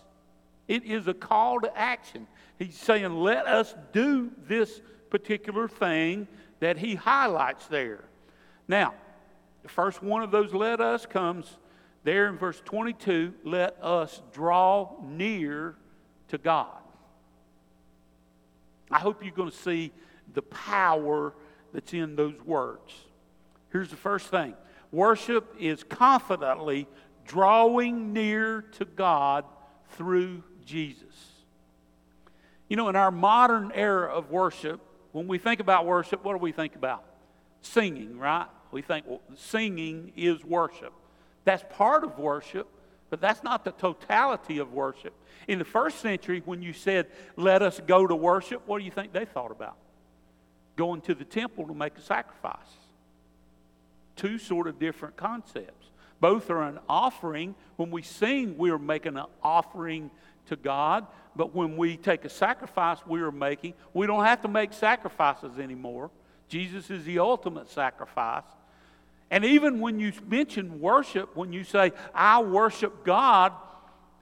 It 0.67 0.85
is 0.85 1.07
a 1.07 1.13
call 1.13 1.59
to 1.61 1.77
action. 1.77 2.27
He's 2.59 2.77
saying, 2.77 3.13
Let 3.13 3.47
us 3.47 3.75
do 3.91 4.31
this 4.47 4.79
particular 5.09 5.67
thing 5.67 6.27
that 6.59 6.77
he 6.77 6.95
highlights 6.95 7.67
there. 7.67 8.03
Now, 8.67 8.93
the 9.63 9.69
first 9.69 10.01
one 10.03 10.23
of 10.23 10.31
those 10.31 10.53
let 10.53 10.79
us 10.79 11.05
comes 11.05 11.57
there 12.03 12.27
in 12.29 12.37
verse 12.37 12.61
22, 12.63 13.33
let 13.43 13.77
us 13.81 14.21
draw 14.31 14.95
near 15.03 15.75
to 16.29 16.37
God. 16.37 16.77
I 18.91 18.99
hope 18.99 19.23
you're 19.23 19.33
going 19.33 19.51
to 19.51 19.55
see 19.55 19.91
the 20.33 20.41
power 20.41 21.33
that's 21.73 21.93
in 21.93 22.15
those 22.15 22.39
words. 22.45 22.93
Here's 23.71 23.89
the 23.89 23.97
first 23.97 24.27
thing 24.27 24.55
worship 24.91 25.55
is 25.59 25.83
confidently 25.83 26.87
drawing 27.25 28.13
near 28.13 28.61
to 28.61 28.85
God 28.85 29.45
through 29.91 30.43
Jesus. 30.65 31.03
You 32.69 32.75
know, 32.77 32.89
in 32.89 32.95
our 32.95 33.11
modern 33.11 33.71
era 33.73 34.07
of 34.07 34.29
worship, 34.29 34.81
when 35.11 35.27
we 35.27 35.37
think 35.37 35.59
about 35.59 35.85
worship, 35.85 36.23
what 36.23 36.33
do 36.33 36.39
we 36.39 36.51
think 36.51 36.75
about? 36.75 37.03
Singing, 37.61 38.17
right? 38.17 38.47
We 38.71 38.81
think 38.81 39.05
well, 39.07 39.21
singing 39.35 40.13
is 40.15 40.43
worship. 40.43 40.93
That's 41.45 41.63
part 41.69 42.03
of 42.03 42.19
worship, 42.19 42.67
but 43.09 43.21
that's 43.21 43.43
not 43.43 43.63
the 43.63 43.71
totality 43.71 44.59
of 44.59 44.73
worship. 44.73 45.13
In 45.47 45.59
the 45.59 45.65
first 45.65 45.99
century, 45.99 46.41
when 46.45 46.61
you 46.61 46.73
said, 46.73 47.07
let 47.35 47.61
us 47.61 47.79
go 47.85 48.05
to 48.05 48.15
worship, 48.15 48.63
what 48.65 48.79
do 48.79 48.85
you 48.85 48.91
think 48.91 49.13
they 49.13 49.25
thought 49.25 49.51
about? 49.51 49.77
Going 50.75 51.01
to 51.01 51.15
the 51.15 51.25
temple 51.25 51.67
to 51.67 51.73
make 51.73 51.97
a 51.97 52.01
sacrifice. 52.01 52.57
Two 54.15 54.37
sort 54.37 54.67
of 54.67 54.79
different 54.79 55.15
concepts. 55.15 55.87
Both 56.19 56.49
are 56.49 56.63
an 56.63 56.79
offering. 56.89 57.55
When 57.75 57.91
we 57.91 58.01
sing, 58.01 58.57
we 58.57 58.71
are 58.71 58.79
making 58.79 59.17
an 59.17 59.25
offering 59.43 60.09
to 60.47 60.55
God. 60.55 61.05
But 61.35 61.53
when 61.53 61.77
we 61.77 61.97
take 61.97 62.25
a 62.25 62.29
sacrifice, 62.29 62.97
we 63.05 63.21
are 63.21 63.31
making, 63.31 63.75
we 63.93 64.07
don't 64.07 64.25
have 64.25 64.41
to 64.41 64.47
make 64.47 64.73
sacrifices 64.73 65.59
anymore. 65.59 66.09
Jesus 66.47 66.89
is 66.89 67.05
the 67.05 67.19
ultimate 67.19 67.69
sacrifice. 67.69 68.43
And 69.29 69.43
even 69.43 69.79
when 69.79 69.99
you 69.99 70.13
mention 70.27 70.79
worship, 70.79 71.35
when 71.35 71.51
you 71.51 71.63
say, 71.63 71.91
I 72.13 72.41
worship 72.41 73.03
God, 73.03 73.51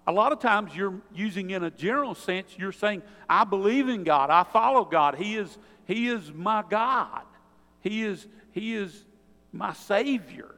a 0.07 0.11
lot 0.11 0.31
of 0.31 0.39
times 0.39 0.75
you're 0.75 0.99
using 1.13 1.51
in 1.51 1.63
a 1.63 1.71
general 1.71 2.15
sense, 2.15 2.55
you're 2.57 2.71
saying, 2.71 3.03
I 3.29 3.43
believe 3.43 3.89
in 3.89 4.03
God, 4.03 4.29
I 4.29 4.43
follow 4.43 4.85
God. 4.85 5.15
He 5.15 5.35
is, 5.35 5.57
he 5.85 6.07
is 6.07 6.31
my 6.33 6.63
God. 6.67 7.21
He 7.81 8.03
is, 8.03 8.27
he 8.51 8.75
is 8.75 9.05
my 9.51 9.73
Savior. 9.73 10.55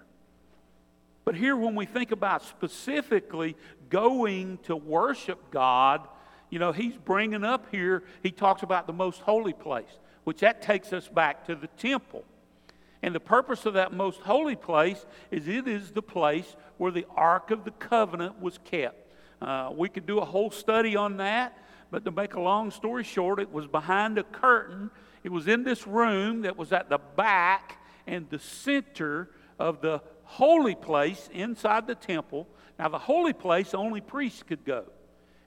But 1.26 1.36
here, 1.36 1.58
when 1.58 1.76
we 1.76 1.86
think 1.86 2.14
about 2.14 2.44
specifically 2.44 3.58
going 3.90 4.60
to 4.64 4.78
worship 4.78 5.52
God, 5.52 6.08
you 6.50 6.58
know, 6.58 6.72
he's 6.72 6.96
bringing 6.96 7.44
up 7.44 7.68
here, 7.70 8.04
he 8.24 8.32
talks 8.32 8.64
about 8.64 8.88
the 8.88 8.94
most 8.94 9.20
holy 9.20 9.52
place, 9.52 10.00
which 10.24 10.40
that 10.40 10.62
takes 10.62 10.94
us 10.94 11.10
back 11.10 11.46
to 11.48 11.56
the 11.56 11.68
temple. 11.68 12.24
And 13.04 13.14
the 13.14 13.20
purpose 13.20 13.66
of 13.66 13.76
that 13.76 13.94
most 13.94 14.22
holy 14.22 14.56
place 14.56 15.06
is 15.32 15.48
it 15.48 15.68
is 15.68 15.92
the 15.92 16.02
place 16.02 16.56
where 16.78 16.92
the 16.92 17.06
Ark 17.16 17.52
of 17.52 17.64
the 17.64 17.72
Covenant 17.72 18.42
was 18.42 18.58
kept. 18.64 19.12
Uh, 19.42 19.72
we 19.76 19.88
could 19.88 20.06
do 20.06 20.20
a 20.20 20.26
whole 20.26 20.50
study 20.50 20.96
on 20.96 21.18
that, 21.18 21.58
but 21.92 22.04
to 22.06 22.12
make 22.12 22.34
a 22.34 22.42
long 22.42 22.72
story 22.72 23.04
short, 23.04 23.40
it 23.40 23.52
was 23.52 23.68
behind 23.68 24.18
a 24.18 24.24
curtain. 24.24 24.90
It 25.24 25.32
was 25.32 25.48
in 25.48 25.64
this 25.64 25.86
room 25.86 26.42
that 26.42 26.58
was 26.58 26.74
at 26.74 26.90
the 26.90 26.98
back 26.98 27.78
and 28.08 28.28
the 28.30 28.40
center 28.40 29.30
of 29.60 29.82
the 29.82 30.02
holy 30.24 30.76
place 30.76 31.30
inside 31.32 31.88
the 31.88 31.96
temple. 31.96 32.48
Now, 32.80 32.90
the 32.90 33.00
holy 33.00 33.34
place, 33.34 33.74
only 33.74 34.02
priests 34.02 34.44
could 34.44 34.66
go. 34.66 34.86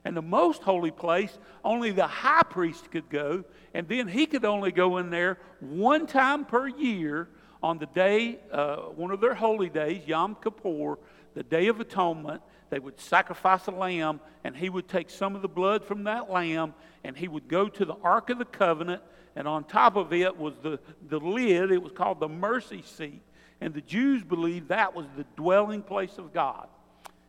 And 0.03 0.17
the 0.17 0.21
most 0.21 0.63
holy 0.63 0.91
place, 0.91 1.37
only 1.63 1.91
the 1.91 2.07
high 2.07 2.43
priest 2.43 2.89
could 2.91 3.09
go. 3.09 3.43
And 3.73 3.87
then 3.87 4.07
he 4.07 4.25
could 4.25 4.45
only 4.45 4.71
go 4.71 4.97
in 4.97 5.11
there 5.11 5.37
one 5.59 6.07
time 6.07 6.45
per 6.45 6.67
year 6.67 7.29
on 7.63 7.77
the 7.77 7.85
day, 7.87 8.39
uh, 8.51 8.77
one 8.77 9.11
of 9.11 9.21
their 9.21 9.35
holy 9.35 9.69
days, 9.69 10.07
Yom 10.07 10.35
Kippur, 10.41 10.97
the 11.33 11.43
Day 11.43 11.67
of 11.67 11.79
Atonement, 11.79 12.41
they 12.69 12.79
would 12.79 12.99
sacrifice 12.99 13.67
a 13.67 13.71
lamb, 13.71 14.19
and 14.43 14.55
he 14.55 14.69
would 14.69 14.87
take 14.87 15.09
some 15.09 15.35
of 15.35 15.41
the 15.41 15.47
blood 15.47 15.83
from 15.83 16.05
that 16.05 16.29
lamb, 16.29 16.73
and 17.03 17.17
he 17.17 17.27
would 17.27 17.47
go 17.47 17.67
to 17.67 17.85
the 17.85 17.95
Ark 18.03 18.29
of 18.29 18.37
the 18.37 18.45
Covenant, 18.45 19.01
and 19.35 19.47
on 19.47 19.63
top 19.63 19.95
of 19.95 20.13
it 20.13 20.37
was 20.37 20.53
the, 20.63 20.79
the 21.07 21.19
lid. 21.19 21.71
It 21.71 21.81
was 21.81 21.91
called 21.91 22.19
the 22.19 22.29
mercy 22.29 22.81
seat. 22.81 23.21
And 23.61 23.73
the 23.73 23.81
Jews 23.81 24.23
believed 24.23 24.69
that 24.69 24.95
was 24.95 25.05
the 25.15 25.25
dwelling 25.35 25.83
place 25.83 26.17
of 26.17 26.33
God. 26.33 26.67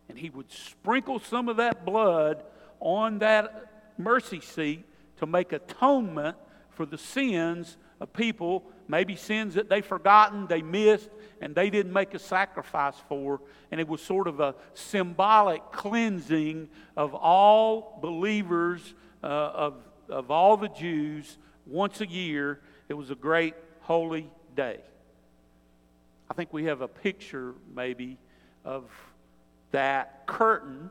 And 0.08 0.18
he 0.18 0.30
would 0.30 0.50
sprinkle 0.50 1.20
some 1.20 1.48
of 1.48 1.58
that 1.58 1.84
blood 1.84 2.42
on 2.80 3.18
that 3.18 3.92
mercy 3.98 4.40
seat 4.40 4.84
to 5.18 5.26
make 5.26 5.52
atonement 5.52 6.36
for 6.70 6.86
the 6.86 6.98
sins 6.98 7.76
of 8.02 8.12
people 8.12 8.64
maybe 8.88 9.14
sins 9.14 9.54
that 9.54 9.70
they 9.70 9.80
forgotten, 9.80 10.46
they 10.48 10.60
missed, 10.60 11.08
and 11.40 11.54
they 11.54 11.70
didn't 11.70 11.92
make 11.92 12.12
a 12.14 12.18
sacrifice 12.18 12.96
for. 13.08 13.40
And 13.70 13.80
it 13.80 13.88
was 13.88 14.02
sort 14.02 14.26
of 14.26 14.40
a 14.40 14.54
symbolic 14.74 15.62
cleansing 15.72 16.68
of 16.96 17.14
all 17.14 17.98
believers, 18.02 18.94
uh, 19.22 19.26
of, 19.26 19.74
of 20.08 20.30
all 20.30 20.56
the 20.56 20.68
Jews, 20.68 21.38
once 21.64 22.00
a 22.00 22.06
year. 22.06 22.60
It 22.88 22.94
was 22.94 23.10
a 23.10 23.14
great 23.14 23.54
holy 23.82 24.28
day. 24.56 24.80
I 26.28 26.34
think 26.34 26.52
we 26.52 26.64
have 26.64 26.80
a 26.80 26.88
picture, 26.88 27.54
maybe, 27.74 28.18
of 28.64 28.90
that 29.70 30.26
curtain. 30.26 30.90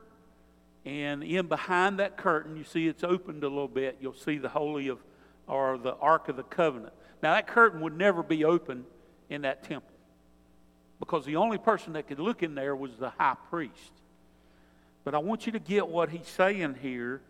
And 0.85 1.23
in 1.23 1.47
behind 1.47 1.99
that 1.99 2.15
curtain, 2.17 2.55
you 2.55 2.63
see 2.63 2.87
it's 2.87 3.03
opened 3.03 3.43
a 3.43 3.49
little 3.49 3.67
bit. 3.67 3.97
You'll 3.99 4.13
see 4.13 4.37
the 4.37 4.49
Holy 4.49 4.87
of, 4.87 4.99
or 5.45 5.77
the 5.77 5.95
Ark 5.95 6.29
of 6.29 6.37
the 6.37 6.43
Covenant. 6.43 6.93
Now, 7.21 7.33
that 7.33 7.47
curtain 7.47 7.81
would 7.81 7.97
never 7.97 8.23
be 8.23 8.45
open 8.45 8.85
in 9.29 9.43
that 9.43 9.63
temple 9.63 9.91
because 10.99 11.25
the 11.25 11.35
only 11.35 11.57
person 11.57 11.93
that 11.93 12.07
could 12.07 12.19
look 12.19 12.43
in 12.43 12.55
there 12.55 12.75
was 12.75 12.91
the 12.97 13.09
high 13.09 13.35
priest. 13.49 13.91
But 15.03 15.15
I 15.15 15.17
want 15.17 15.45
you 15.45 15.51
to 15.53 15.59
get 15.59 15.87
what 15.87 16.09
he's 16.09 16.27
saying 16.27 16.77
here. 16.81 17.21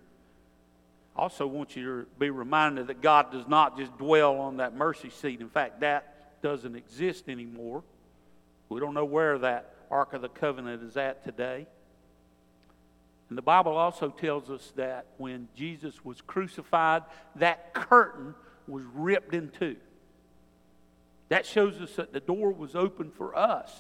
I 1.16 1.22
also 1.22 1.48
want 1.48 1.76
you 1.76 1.84
to 1.84 2.08
be 2.20 2.30
reminded 2.30 2.88
that 2.88 3.02
God 3.02 3.32
does 3.32 3.48
not 3.48 3.78
just 3.78 3.98
dwell 3.98 4.40
on 4.40 4.58
that 4.58 4.76
mercy 4.76 5.10
seat. 5.10 5.40
In 5.40 5.50
fact, 5.50 5.82
that 5.82 6.42
doesn't 6.42 6.76
exist 6.76 7.30
anymore. 7.30 7.84
We 8.70 8.80
don't 8.80 8.94
know 8.94 9.06
where 9.06 9.38
that 9.40 9.74
Ark 9.90 10.14
of 10.14 10.22
the 10.22 10.30
Covenant 10.30 10.84
is 10.84 10.98
at 10.98 11.24
today. 11.24 11.68
And 13.30 13.38
the 13.38 13.42
Bible 13.42 13.78
also 13.78 14.10
tells 14.10 14.50
us 14.50 14.74
that 14.76 15.06
when 15.18 15.48
Jesus 15.56 16.04
was 16.04 16.20
crucified, 16.20 17.04
that 17.38 17.74
curtain 17.74 18.36
was 18.68 18.84
ripped 18.94 19.34
in 19.34 19.50
two. 19.50 19.76
That 21.30 21.46
shows 21.46 21.80
us 21.80 21.96
that 21.96 22.14
the 22.14 22.20
door 22.20 22.52
was 22.52 22.76
open 22.76 23.12
for 23.12 23.36
us 23.36 23.72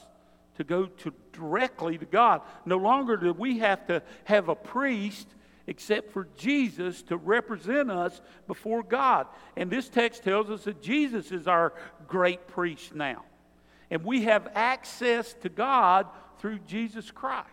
to 0.56 0.64
go 0.64 0.86
to 0.86 1.14
directly 1.34 1.98
to 1.98 2.06
God. 2.06 2.42
No 2.66 2.78
longer 2.78 3.18
do 3.18 3.34
we 3.34 3.60
have 3.60 3.86
to 3.88 4.02
have 4.26 4.50
a 4.50 4.56
priest 4.56 5.28
except 5.68 6.12
for 6.12 6.28
Jesus 6.38 7.02
to 7.04 7.18
represent 7.18 7.92
us 7.92 8.22
before 8.48 8.84
God. 8.84 9.28
And 9.56 9.70
this 9.70 9.90
text 9.90 10.24
tells 10.24 10.50
us 10.50 10.64
that 10.64 10.82
Jesus 10.82 11.32
is 11.32 11.48
our 11.48 11.74
great 12.08 12.48
priest 12.48 12.96
now. 12.96 13.24
And 13.90 14.04
we 14.04 14.24
have 14.24 14.50
access 14.56 15.34
to 15.42 15.50
God 15.50 16.08
through 16.40 16.60
Jesus 16.60 17.12
Christ. 17.12 17.48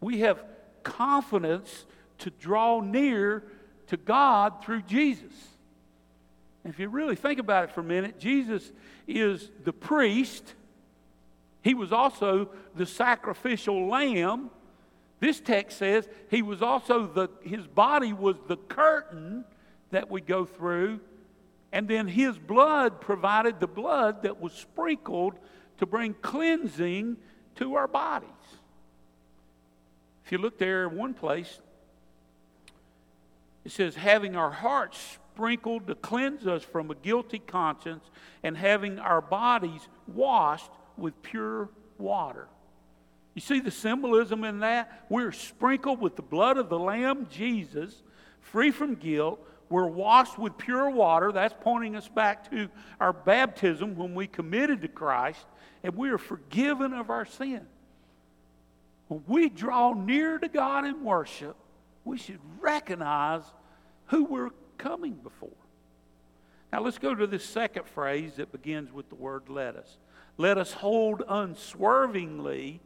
We 0.00 0.20
have 0.20 0.44
confidence 0.82 1.86
to 2.18 2.30
draw 2.30 2.80
near 2.80 3.44
to 3.88 3.96
God 3.96 4.64
through 4.64 4.82
Jesus. 4.82 5.32
If 6.64 6.78
you 6.78 6.88
really 6.88 7.16
think 7.16 7.38
about 7.38 7.64
it 7.64 7.70
for 7.72 7.80
a 7.80 7.84
minute, 7.84 8.18
Jesus 8.18 8.72
is 9.06 9.50
the 9.64 9.72
priest. 9.72 10.54
He 11.62 11.74
was 11.74 11.92
also 11.92 12.50
the 12.74 12.86
sacrificial 12.86 13.88
lamb. 13.88 14.50
This 15.20 15.40
text 15.40 15.78
says 15.78 16.08
he 16.30 16.42
was 16.42 16.62
also 16.62 17.06
the 17.06 17.28
his 17.42 17.66
body 17.66 18.12
was 18.12 18.36
the 18.48 18.56
curtain 18.56 19.44
that 19.90 20.10
we 20.10 20.20
go 20.20 20.44
through 20.44 21.00
and 21.72 21.88
then 21.88 22.08
his 22.08 22.38
blood 22.38 23.00
provided 23.00 23.60
the 23.60 23.66
blood 23.66 24.22
that 24.22 24.40
was 24.40 24.52
sprinkled 24.52 25.34
to 25.78 25.86
bring 25.86 26.14
cleansing 26.14 27.16
to 27.56 27.74
our 27.74 27.86
bodies. 27.86 28.30
If 30.24 30.32
you 30.32 30.38
look 30.38 30.58
there 30.58 30.86
in 30.86 30.96
one 30.96 31.14
place, 31.14 31.60
it 33.66 33.72
says, 33.72 33.96
having 33.96 34.36
our 34.36 34.52
hearts 34.52 35.18
sprinkled 35.34 35.88
to 35.88 35.96
cleanse 35.96 36.46
us 36.46 36.62
from 36.62 36.88
a 36.88 36.94
guilty 36.94 37.40
conscience, 37.40 38.04
and 38.44 38.56
having 38.56 39.00
our 39.00 39.20
bodies 39.20 39.88
washed 40.06 40.70
with 40.96 41.20
pure 41.20 41.68
water. 41.98 42.46
You 43.34 43.40
see 43.40 43.58
the 43.58 43.72
symbolism 43.72 44.44
in 44.44 44.60
that? 44.60 45.06
We're 45.08 45.32
sprinkled 45.32 46.00
with 46.00 46.14
the 46.14 46.22
blood 46.22 46.58
of 46.58 46.68
the 46.68 46.78
Lamb, 46.78 47.26
Jesus, 47.28 48.04
free 48.40 48.70
from 48.70 48.94
guilt. 48.94 49.44
We're 49.68 49.88
washed 49.88 50.38
with 50.38 50.56
pure 50.56 50.88
water. 50.88 51.32
That's 51.32 51.54
pointing 51.60 51.96
us 51.96 52.06
back 52.08 52.48
to 52.52 52.68
our 53.00 53.12
baptism 53.12 53.96
when 53.96 54.14
we 54.14 54.28
committed 54.28 54.80
to 54.82 54.88
Christ, 54.88 55.44
and 55.82 55.96
we 55.96 56.10
are 56.10 56.18
forgiven 56.18 56.92
of 56.92 57.10
our 57.10 57.26
sin. 57.26 57.66
When 59.08 59.24
we 59.26 59.48
draw 59.48 59.92
near 59.92 60.38
to 60.38 60.46
God 60.46 60.86
in 60.86 61.02
worship, 61.02 61.56
we 62.04 62.16
should 62.16 62.38
recognize 62.60 63.42
who 64.06 64.24
we're 64.24 64.50
coming 64.78 65.14
before. 65.14 65.50
Now 66.72 66.82
let's 66.82 66.98
go 66.98 67.14
to 67.14 67.26
this 67.26 67.44
second 67.44 67.86
phrase 67.86 68.34
that 68.36 68.52
begins 68.52 68.92
with 68.92 69.08
the 69.08 69.14
word 69.14 69.48
let 69.48 69.76
us. 69.76 69.96
Let 70.36 70.58
us 70.58 70.72
hold 70.72 71.22
unswervingly 71.26 72.80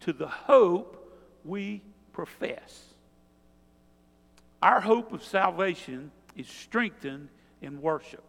to 0.00 0.12
the 0.12 0.28
hope 0.28 1.22
we 1.44 1.82
profess. 2.12 2.84
Our 4.62 4.80
hope 4.80 5.12
of 5.12 5.22
salvation 5.22 6.10
is 6.36 6.48
strengthened 6.48 7.28
in 7.60 7.82
worship. 7.82 8.24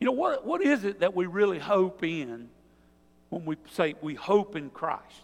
You 0.00 0.06
know, 0.06 0.12
what, 0.12 0.46
what 0.46 0.62
is 0.62 0.84
it 0.84 1.00
that 1.00 1.14
we 1.14 1.26
really 1.26 1.58
hope 1.58 2.02
in 2.02 2.48
when 3.28 3.44
we 3.44 3.56
say 3.72 3.94
we 4.00 4.14
hope 4.14 4.56
in 4.56 4.70
Christ? 4.70 5.22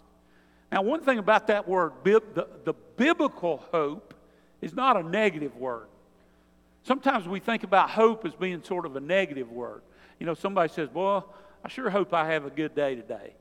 Now, 0.71 0.81
one 0.81 1.01
thing 1.01 1.19
about 1.19 1.47
that 1.47 1.67
word, 1.67 1.93
the, 2.03 2.47
the 2.63 2.73
biblical 2.97 3.57
hope, 3.71 4.13
is 4.61 4.73
not 4.73 4.97
a 4.97 5.03
negative 5.03 5.55
word. 5.55 5.87
Sometimes 6.83 7.27
we 7.27 7.39
think 7.39 7.63
about 7.63 7.89
hope 7.89 8.25
as 8.25 8.33
being 8.33 8.61
sort 8.63 8.85
of 8.85 8.95
a 8.95 8.99
negative 8.99 9.51
word. 9.51 9.81
You 10.19 10.25
know, 10.25 10.33
somebody 10.33 10.71
says, 10.71 10.89
Well, 10.93 11.33
I 11.63 11.69
sure 11.69 11.89
hope 11.89 12.13
I 12.13 12.27
have 12.31 12.45
a 12.45 12.49
good 12.49 12.75
day 12.75 12.95
today. 12.95 13.33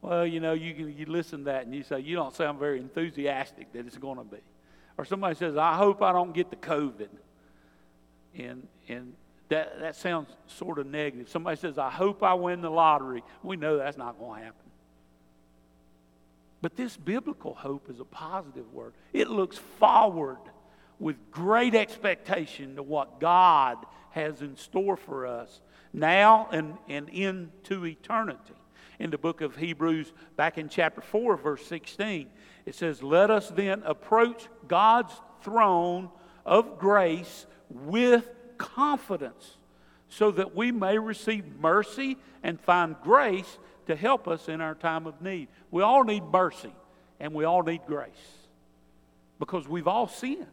Well, 0.00 0.26
you 0.26 0.40
know, 0.40 0.52
you, 0.52 0.86
you 0.86 1.06
listen 1.06 1.40
to 1.40 1.44
that 1.46 1.64
and 1.64 1.74
you 1.74 1.82
say, 1.82 2.00
You 2.00 2.16
don't 2.16 2.34
sound 2.34 2.58
very 2.58 2.78
enthusiastic 2.78 3.72
that 3.72 3.86
it's 3.86 3.98
going 3.98 4.18
to 4.18 4.24
be. 4.24 4.38
Or 4.96 5.04
somebody 5.04 5.34
says, 5.34 5.56
I 5.56 5.74
hope 5.74 6.02
I 6.02 6.12
don't 6.12 6.32
get 6.32 6.50
the 6.50 6.56
COVID. 6.56 7.08
And, 8.38 8.66
and 8.88 9.14
that, 9.48 9.80
that 9.80 9.96
sounds 9.96 10.28
sort 10.46 10.78
of 10.78 10.86
negative. 10.86 11.28
Somebody 11.28 11.56
says, 11.56 11.78
I 11.78 11.90
hope 11.90 12.22
I 12.22 12.34
win 12.34 12.60
the 12.60 12.70
lottery. 12.70 13.24
We 13.42 13.56
know 13.56 13.78
that's 13.78 13.96
not 13.96 14.18
going 14.18 14.40
to 14.40 14.44
happen. 14.46 14.58
But 16.60 16.76
this 16.76 16.96
biblical 16.96 17.54
hope 17.54 17.90
is 17.90 17.98
a 17.98 18.04
positive 18.04 18.72
word. 18.72 18.92
It 19.12 19.28
looks 19.28 19.58
forward 19.58 20.38
with 21.02 21.32
great 21.32 21.74
expectation 21.74 22.76
to 22.76 22.82
what 22.82 23.18
God 23.20 23.76
has 24.10 24.40
in 24.40 24.56
store 24.56 24.96
for 24.96 25.26
us 25.26 25.60
now 25.92 26.48
and, 26.52 26.78
and 26.88 27.08
into 27.08 27.84
eternity. 27.84 28.54
In 29.00 29.10
the 29.10 29.18
book 29.18 29.40
of 29.40 29.56
Hebrews, 29.56 30.12
back 30.36 30.58
in 30.58 30.68
chapter 30.68 31.00
4, 31.00 31.36
verse 31.36 31.66
16, 31.66 32.28
it 32.66 32.74
says, 32.76 33.02
Let 33.02 33.32
us 33.32 33.48
then 33.48 33.82
approach 33.84 34.46
God's 34.68 35.12
throne 35.42 36.08
of 36.46 36.78
grace 36.78 37.46
with 37.68 38.28
confidence 38.56 39.56
so 40.08 40.30
that 40.30 40.54
we 40.54 40.70
may 40.70 40.98
receive 40.98 41.58
mercy 41.58 42.16
and 42.44 42.60
find 42.60 42.94
grace 43.02 43.58
to 43.86 43.96
help 43.96 44.28
us 44.28 44.48
in 44.48 44.60
our 44.60 44.76
time 44.76 45.08
of 45.08 45.20
need. 45.20 45.48
We 45.72 45.82
all 45.82 46.04
need 46.04 46.22
mercy 46.22 46.72
and 47.18 47.34
we 47.34 47.44
all 47.44 47.64
need 47.64 47.80
grace 47.88 48.10
because 49.40 49.66
we've 49.66 49.88
all 49.88 50.06
sinned 50.06 50.46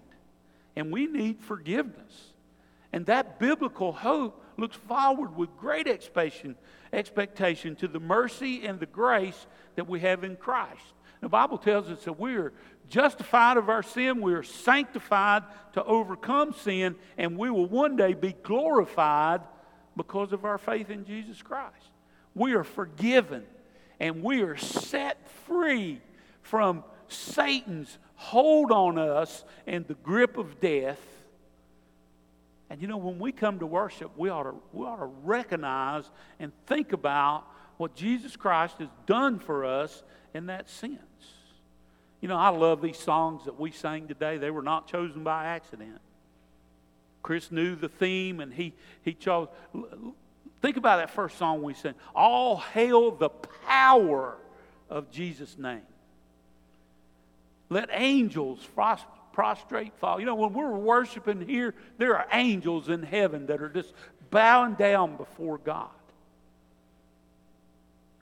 and 0.76 0.92
we 0.92 1.08
need 1.08 1.40
forgiveness. 1.40 2.34
And 2.92 3.06
that 3.06 3.40
biblical 3.40 3.92
hope 3.92 4.44
looks 4.58 4.76
forward 4.76 5.36
with 5.36 5.56
great 5.58 5.88
expectation, 5.88 6.56
expectation 6.92 7.76
to 7.78 7.88
the 7.88 8.00
mercy 8.00 8.66
and 8.66 8.80
the 8.80 8.86
grace 8.86 9.48
that 9.76 9.88
we 9.88 10.00
have 10.02 10.24
in 10.24 10.36
Christ. 10.36 10.82
The 11.22 11.30
Bible 11.30 11.58
tells 11.58 11.90
us 11.90 12.04
that 12.06 12.20
we 12.20 12.36
are 12.36 12.54
justified 12.90 13.58
of 13.58 13.70
our 13.70 13.84
sin, 13.84 14.22
we 14.22 14.34
are 14.34 14.44
sanctified 14.44 15.44
to 15.74 15.84
overcome 15.84 16.54
sin, 16.54 16.96
and 17.18 17.38
we 17.38 17.50
will 17.50 17.68
one 17.68 17.96
day 17.96 18.14
be 18.14 18.34
glorified 18.44 19.42
because 19.96 20.32
of 20.32 20.46
our 20.46 20.58
faith 20.58 20.90
in 20.90 21.06
Jesus 21.06 21.42
Christ. 21.42 21.76
We 22.34 22.54
are 22.54 22.64
forgiven 22.64 23.44
and 24.00 24.24
we 24.24 24.42
are 24.42 24.56
set 24.56 25.30
free 25.46 26.00
from 26.42 26.84
Satan's 27.10 27.98
hold 28.20 28.70
on 28.70 28.98
us 28.98 29.46
in 29.66 29.86
the 29.88 29.94
grip 29.94 30.38
of 30.38 30.60
death. 30.60 31.00
And 32.70 32.82
you 32.82 32.88
know, 32.88 32.98
when 32.98 33.18
we 33.18 33.32
come 33.32 33.60
to 33.60 33.66
worship, 33.66 34.12
we 34.18 34.28
ought 34.28 34.44
to, 34.44 34.56
we 34.74 34.86
ought 34.86 34.98
to 34.98 35.10
recognize 35.24 36.04
and 36.38 36.52
think 36.68 36.92
about 36.92 37.46
what 37.78 37.96
Jesus 37.96 38.36
Christ 38.36 38.78
has 38.80 38.90
done 39.06 39.40
for 39.40 39.64
us 39.64 40.04
in 40.34 40.48
that 40.48 40.70
sense. 40.70 41.00
You 42.20 42.28
know, 42.28 42.36
I 42.36 42.50
love 42.50 42.82
these 42.82 42.98
songs 42.98 43.46
that 43.46 43.58
we 43.58 43.72
sang 43.72 44.10
today. 44.10 44.38
They 44.38 44.52
were 44.52 44.62
not 44.62 44.86
chosen 44.86 45.24
by 45.24 45.46
accident. 45.46 46.02
Chris 47.24 47.54
knew 47.54 47.74
the 47.76 47.88
theme 47.88 48.42
and 48.42 48.54
he, 48.54 48.74
he 49.02 49.14
chose. 49.14 49.48
Think 50.62 50.76
about 50.76 50.98
that 50.98 51.10
first 51.10 51.38
song 51.38 51.64
we 51.64 51.74
sang. 51.74 51.94
All 52.14 52.58
hail 52.58 53.12
the 53.12 53.30
power 53.30 54.36
of 54.90 55.10
Jesus' 55.10 55.58
name. 55.58 55.84
Let 57.70 57.90
angels 57.92 58.68
prostrate 59.34 59.94
fall. 60.00 60.20
You 60.20 60.26
know, 60.26 60.36
when 60.36 60.54
we're 60.54 60.72
worshiping 60.72 61.48
here, 61.48 61.76
there 61.98 62.18
are 62.18 62.28
angels 62.34 62.90
in 62.90 63.04
heaven 63.04 63.46
that 63.48 63.62
are 63.62 63.70
just 63.70 63.94
bowing 64.32 64.74
down 64.74 65.18
before 65.18 65.58
God. 65.60 65.90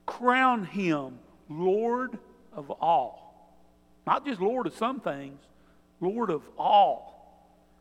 Crown 0.06 0.64
him 0.64 1.18
Lord 1.48 2.18
of 2.52 2.70
all. 2.70 3.56
Not 4.06 4.24
just 4.24 4.40
Lord 4.40 4.66
of 4.66 4.74
some 4.74 5.00
things, 5.00 5.40
Lord 6.00 6.30
of 6.30 6.42
all. 6.58 7.18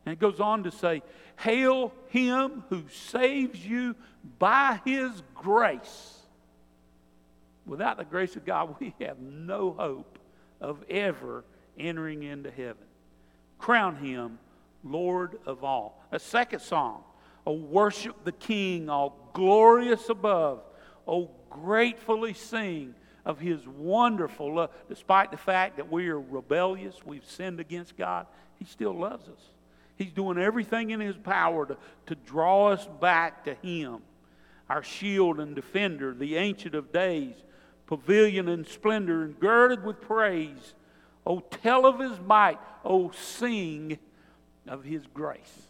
And 0.05 0.13
it 0.13 0.19
goes 0.19 0.39
on 0.39 0.63
to 0.63 0.71
say, 0.71 1.03
Hail 1.37 1.93
him 2.09 2.63
who 2.69 2.83
saves 2.89 3.65
you 3.65 3.95
by 4.39 4.79
his 4.85 5.11
grace. 5.35 6.17
Without 7.65 7.97
the 7.97 8.05
grace 8.05 8.35
of 8.35 8.45
God, 8.45 8.75
we 8.79 8.95
have 9.01 9.19
no 9.19 9.71
hope 9.71 10.17
of 10.61 10.83
ever 10.89 11.43
entering 11.79 12.23
into 12.23 12.51
heaven. 12.51 12.85
Crown 13.57 13.95
him 13.97 14.39
Lord 14.83 15.39
of 15.45 15.63
all. 15.63 16.03
A 16.11 16.19
second 16.19 16.61
song, 16.61 17.03
Oh, 17.45 17.53
worship 17.53 18.25
the 18.25 18.33
King, 18.33 18.89
all 18.89 19.31
glorious 19.31 20.09
above. 20.09 20.63
Oh, 21.07 21.31
gratefully 21.49 22.33
sing 22.33 22.93
of 23.25 23.39
his 23.39 23.65
wonderful 23.65 24.55
love. 24.55 24.71
Despite 24.89 25.31
the 25.31 25.37
fact 25.37 25.77
that 25.77 25.89
we 25.89 26.09
are 26.09 26.19
rebellious, 26.19 27.05
we've 27.05 27.25
sinned 27.25 27.61
against 27.61 27.95
God, 27.95 28.27
he 28.59 28.65
still 28.65 28.93
loves 28.93 29.29
us. 29.29 29.39
He's 29.95 30.11
doing 30.11 30.37
everything 30.37 30.89
in 30.89 30.99
his 30.99 31.15
power 31.15 31.65
to, 31.65 31.77
to 32.07 32.15
draw 32.15 32.67
us 32.67 32.85
back 32.99 33.45
to 33.45 33.53
him. 33.53 33.99
Our 34.69 34.83
shield 34.83 35.39
and 35.39 35.55
defender, 35.55 36.13
the 36.13 36.35
ancient 36.35 36.75
of 36.75 36.91
days, 36.91 37.35
pavilion 37.85 38.49
and 38.49 38.67
splendor, 38.67 39.23
and 39.23 39.39
girded 39.39 39.85
with 39.85 40.01
praise. 40.01 40.73
Oh, 41.27 41.41
tell 41.41 41.85
of 41.85 41.99
his 41.99 42.17
might. 42.21 42.57
Oh, 42.85 43.11
sing 43.11 43.99
of 44.65 44.85
his 44.85 45.05
grace. 45.13 45.61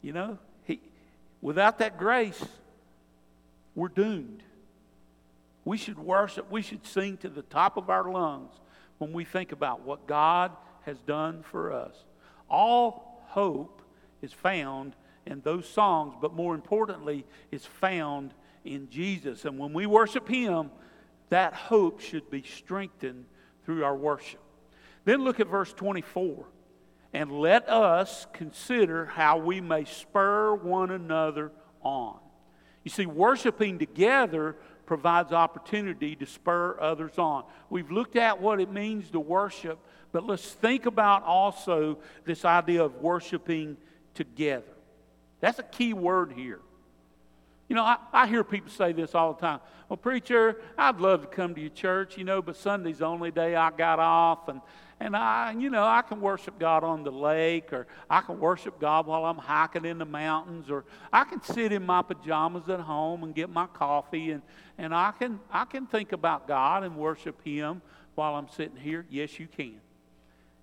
You 0.00 0.14
know, 0.14 0.38
he, 0.64 0.80
without 1.42 1.78
that 1.80 1.98
grace, 1.98 2.42
we're 3.74 3.88
doomed. 3.88 4.42
We 5.66 5.76
should 5.76 5.98
worship, 5.98 6.50
we 6.50 6.62
should 6.62 6.86
sing 6.86 7.18
to 7.18 7.28
the 7.28 7.42
top 7.42 7.76
of 7.76 7.90
our 7.90 8.10
lungs 8.10 8.52
when 8.96 9.12
we 9.12 9.24
think 9.24 9.52
about 9.52 9.82
what 9.82 10.06
God 10.06 10.52
has 10.86 10.96
done 11.00 11.42
for 11.42 11.70
us. 11.70 11.94
All 12.48 13.20
hope 13.26 13.82
is 14.22 14.32
found 14.32 14.94
in 15.26 15.42
those 15.42 15.68
songs, 15.68 16.14
but 16.18 16.32
more 16.32 16.54
importantly, 16.54 17.26
is 17.52 17.66
found 17.66 18.32
in 18.64 18.88
Jesus. 18.88 19.44
And 19.44 19.58
when 19.58 19.74
we 19.74 19.84
worship 19.84 20.26
Him, 20.26 20.70
that 21.28 21.52
hope 21.52 22.00
should 22.00 22.30
be 22.30 22.42
strengthened 22.42 23.26
through 23.66 23.84
our 23.84 23.96
worship. 23.96 24.40
Then 25.06 25.24
look 25.24 25.40
at 25.40 25.46
verse 25.46 25.72
24. 25.72 26.46
And 27.14 27.32
let 27.32 27.66
us 27.70 28.26
consider 28.34 29.06
how 29.06 29.38
we 29.38 29.62
may 29.62 29.84
spur 29.84 30.54
one 30.54 30.90
another 30.90 31.52
on. 31.80 32.18
You 32.84 32.90
see, 32.90 33.06
worshiping 33.06 33.78
together 33.78 34.56
provides 34.84 35.32
opportunity 35.32 36.14
to 36.16 36.26
spur 36.26 36.78
others 36.80 37.18
on. 37.18 37.44
We've 37.70 37.90
looked 37.90 38.16
at 38.16 38.40
what 38.40 38.60
it 38.60 38.70
means 38.70 39.10
to 39.12 39.20
worship, 39.20 39.78
but 40.12 40.26
let's 40.26 40.52
think 40.52 40.86
about 40.86 41.22
also 41.22 41.98
this 42.24 42.44
idea 42.44 42.84
of 42.84 42.96
worshiping 42.96 43.76
together. 44.14 44.74
That's 45.40 45.58
a 45.58 45.64
key 45.64 45.94
word 45.94 46.32
here. 46.32 46.60
You 47.68 47.76
know, 47.76 47.82
I, 47.82 47.96
I 48.12 48.26
hear 48.26 48.44
people 48.44 48.70
say 48.70 48.92
this 48.92 49.14
all 49.14 49.34
the 49.34 49.40
time. 49.40 49.60
Well, 49.88 49.96
preacher, 49.96 50.60
I'd 50.78 51.00
love 51.00 51.22
to 51.22 51.26
come 51.26 51.54
to 51.54 51.60
your 51.60 51.70
church, 51.70 52.16
you 52.16 52.24
know, 52.24 52.42
but 52.42 52.56
Sunday's 52.56 52.98
the 52.98 53.06
only 53.06 53.30
day 53.30 53.54
I 53.54 53.70
got 53.70 53.98
off, 53.98 54.48
and 54.48 54.60
and 54.98 55.14
I, 55.14 55.54
you 55.58 55.68
know, 55.68 55.84
I 55.84 56.00
can 56.00 56.22
worship 56.22 56.58
God 56.58 56.82
on 56.82 57.04
the 57.04 57.12
lake, 57.12 57.72
or 57.72 57.86
I 58.08 58.22
can 58.22 58.40
worship 58.40 58.80
God 58.80 59.06
while 59.06 59.26
I'm 59.26 59.36
hiking 59.36 59.84
in 59.84 59.98
the 59.98 60.06
mountains, 60.06 60.70
or 60.70 60.84
I 61.12 61.24
can 61.24 61.42
sit 61.42 61.70
in 61.70 61.84
my 61.84 62.00
pajamas 62.00 62.68
at 62.70 62.80
home 62.80 63.22
and 63.22 63.34
get 63.34 63.50
my 63.50 63.66
coffee, 63.66 64.30
and, 64.30 64.42
and 64.78 64.94
I, 64.94 65.12
can, 65.18 65.38
I 65.50 65.66
can 65.66 65.86
think 65.86 66.12
about 66.12 66.48
God 66.48 66.82
and 66.82 66.96
worship 66.96 67.44
Him 67.44 67.82
while 68.14 68.36
I'm 68.36 68.48
sitting 68.48 68.76
here. 68.76 69.04
Yes, 69.10 69.38
you 69.38 69.46
can. 69.46 69.80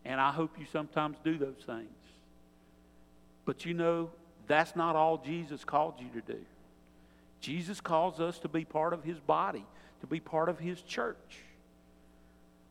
And 0.04 0.20
I 0.20 0.32
hope 0.32 0.58
you 0.60 0.66
sometimes 0.72 1.18
do 1.24 1.38
those 1.38 1.62
things. 1.64 1.88
But 3.46 3.66
you 3.66 3.76
know, 3.76 4.10
that's 4.48 4.76
not 4.76 4.96
all 4.96 5.18
Jesus 5.18 5.64
called 5.64 5.94
you 6.00 6.10
to 6.20 6.34
do. 6.34 6.40
Jesus 7.44 7.82
calls 7.82 8.22
us 8.22 8.40
to 8.40 8.48
be 8.48 8.64
part 8.64 8.94
of 8.94 9.04
His 9.04 9.20
body, 9.20 9.66
to 10.00 10.08
be 10.08 10.22
part 10.22 10.48
of 10.48 10.60
His 10.60 10.82
church. 10.82 11.40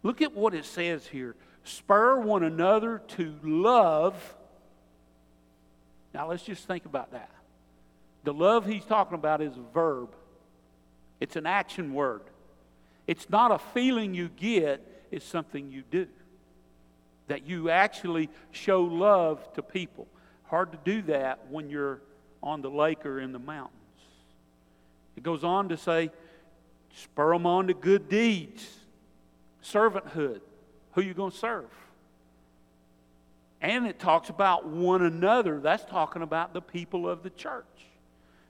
Look 0.02 0.22
at 0.22 0.34
what 0.34 0.54
it 0.54 0.64
says 0.64 1.06
here 1.06 1.36
spur 1.62 2.18
one 2.18 2.42
another 2.42 3.02
to 3.06 3.36
love. 3.44 4.16
Now 6.14 6.30
let's 6.30 6.42
just 6.42 6.66
think 6.66 6.86
about 6.86 7.12
that. 7.12 7.30
The 8.24 8.32
love 8.32 8.64
he's 8.66 8.84
talking 8.84 9.14
about 9.14 9.42
is 9.42 9.56
a 9.56 9.72
verb, 9.74 10.14
it's 11.20 11.36
an 11.36 11.46
action 11.46 11.92
word. 11.92 12.22
It's 13.06 13.28
not 13.28 13.50
a 13.50 13.58
feeling 13.58 14.14
you 14.14 14.28
get, 14.28 15.06
it's 15.10 15.26
something 15.26 15.70
you 15.70 15.82
do. 15.90 16.06
That 17.26 17.46
you 17.46 17.68
actually 17.68 18.30
show 18.52 18.82
love 18.82 19.52
to 19.54 19.62
people. 19.62 20.06
Hard 20.44 20.72
to 20.72 20.78
do 20.82 21.02
that 21.02 21.50
when 21.50 21.68
you're 21.68 22.00
on 22.42 22.62
the 22.62 22.70
lake 22.70 23.04
or 23.04 23.20
in 23.20 23.32
the 23.32 23.38
mountains. 23.38 23.81
It 25.16 25.22
goes 25.22 25.44
on 25.44 25.68
to 25.68 25.76
say, 25.76 26.10
spur 26.94 27.32
them 27.32 27.46
on 27.46 27.68
to 27.68 27.74
good 27.74 28.08
deeds, 28.08 28.68
servanthood. 29.62 30.40
Who 30.92 31.02
you 31.02 31.14
going 31.14 31.30
to 31.30 31.36
serve? 31.36 31.70
And 33.60 33.86
it 33.86 33.98
talks 33.98 34.28
about 34.28 34.66
one 34.66 35.02
another. 35.02 35.60
That's 35.60 35.84
talking 35.84 36.22
about 36.22 36.52
the 36.52 36.60
people 36.60 37.08
of 37.08 37.22
the 37.22 37.30
church. 37.30 37.64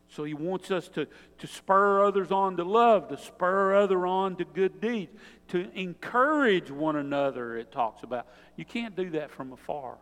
So 0.09 0.25
he 0.25 0.35
wants 0.35 0.71
us 0.71 0.89
to, 0.89 1.07
to 1.39 1.47
spur 1.47 2.05
others 2.05 2.31
on 2.31 2.57
to 2.59 2.65
love, 2.65 3.09
to 3.09 3.19
spur 3.19 3.75
other 3.75 4.07
on 4.07 4.37
to 4.37 4.45
good 4.45 4.81
deeds, 4.81 5.11
to 5.49 5.71
encourage 5.75 6.71
one 6.71 6.97
another, 6.97 7.57
it 7.57 7.73
talks 7.73 8.03
about. 8.03 8.27
You 8.57 8.65
can't 8.67 8.95
do 8.95 9.11
that 9.11 9.31
from 9.31 9.53
afar. 9.53 9.97